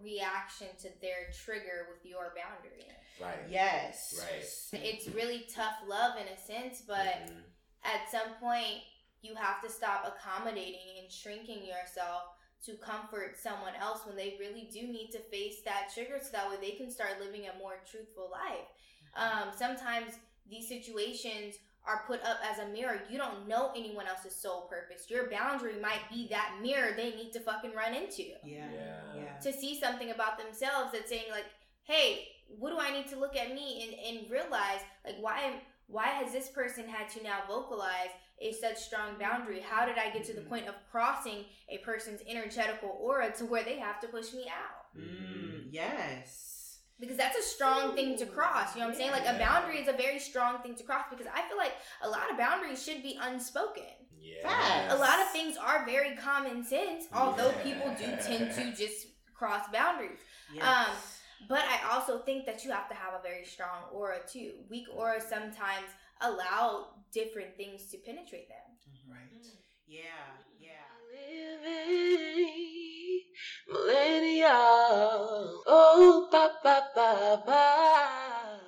[0.02, 2.88] reaction to their trigger with your boundary.
[3.22, 3.40] Right.
[3.50, 4.20] Yes.
[4.20, 4.82] Right.
[4.84, 7.44] It's really tough love in a sense, but Mhm.
[7.84, 8.84] at some point
[9.22, 12.24] you have to stop accommodating and shrinking yourself
[12.66, 16.50] to comfort someone else when they really do need to face that trigger so that
[16.50, 18.68] way they can start living a more truthful life.
[19.16, 20.14] Um, sometimes
[20.50, 21.56] these situations
[21.86, 23.02] are put up as a mirror.
[23.10, 25.10] You don't know anyone else's soul purpose.
[25.10, 28.68] Your boundary might be that mirror they need to fucking run into Yeah.
[28.74, 29.00] Yeah.
[29.16, 29.38] Yeah.
[29.42, 31.46] to see something about themselves that's saying like,
[31.84, 35.54] hey, what do I need to look at me and, and realize like why am
[35.88, 38.10] why has this person had to now vocalize
[38.44, 39.60] a such strong boundary?
[39.62, 43.64] How did I get to the point of crossing a person's energetical aura to where
[43.64, 45.00] they have to push me out?
[45.00, 46.80] Mm, yes.
[47.00, 48.76] Because that's a strong thing to cross.
[48.76, 49.12] You know what I'm saying?
[49.12, 51.74] Like a boundary is a very strong thing to cross because I feel like
[52.04, 53.84] a lot of boundaries should be unspoken.
[54.20, 54.94] Yeah.
[54.94, 57.64] A lot of things are very common sense, although Yeah.
[57.64, 60.20] people do tend to just cross boundaries.
[60.54, 60.64] Yes.
[60.66, 60.96] Um,
[61.50, 64.64] But I also think that you have to have a very strong aura too.
[64.70, 65.90] Weak aura sometimes
[66.22, 68.58] allow different things to penetrate them.
[69.08, 69.32] Right.
[69.34, 69.58] Mm.
[69.88, 70.02] yeah.
[70.60, 70.90] Yeah.
[71.62, 73.22] Living
[73.70, 75.64] millennial.
[75.68, 78.60] Oh, ba ba ba ba.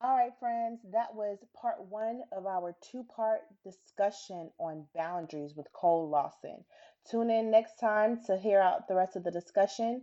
[0.00, 5.72] All right, friends, that was part one of our two part discussion on boundaries with
[5.72, 6.64] Cole Lawson.
[7.10, 10.02] Tune in next time to hear out the rest of the discussion.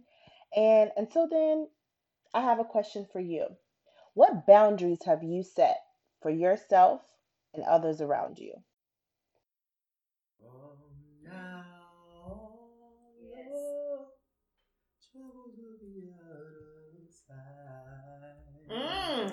[0.55, 1.69] And until then,
[2.33, 3.45] I have a question for you.
[4.15, 5.81] What boundaries have you set
[6.21, 7.01] for yourself
[7.57, 8.53] and others around you?
[10.45, 10.77] Oh,
[11.23, 11.65] now
[13.21, 13.47] Yes.
[13.49, 14.07] your
[15.11, 16.35] troubles will be out
[17.01, 18.71] of sight.
[18.71, 19.31] Mm.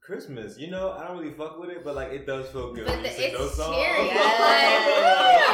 [0.00, 2.86] Christmas, you know, I don't really fuck with it, but like it does feel good.
[2.86, 3.76] But the, it's those songs.
[3.76, 4.06] cheery.
[4.06, 4.40] Yes.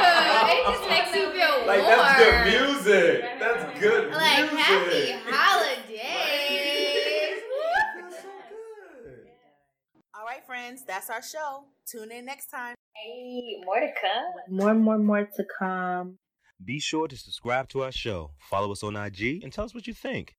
[0.07, 1.97] Like, it just makes you feel Like warm.
[1.97, 2.37] that's good
[2.85, 3.21] music.
[3.39, 4.57] That's good Like music.
[4.63, 5.35] happy Right?
[5.35, 5.91] holidays.
[7.99, 8.29] Feels so
[9.03, 9.27] good.
[10.17, 10.45] All right,
[10.75, 11.65] friends, that's our show.
[11.85, 12.75] Tune in next time.
[12.95, 14.57] Hey, more to come.
[14.57, 16.17] More, more, more to come.
[16.63, 19.87] Be sure to subscribe to our show, follow us on IG, and tell us what
[19.87, 20.33] you think.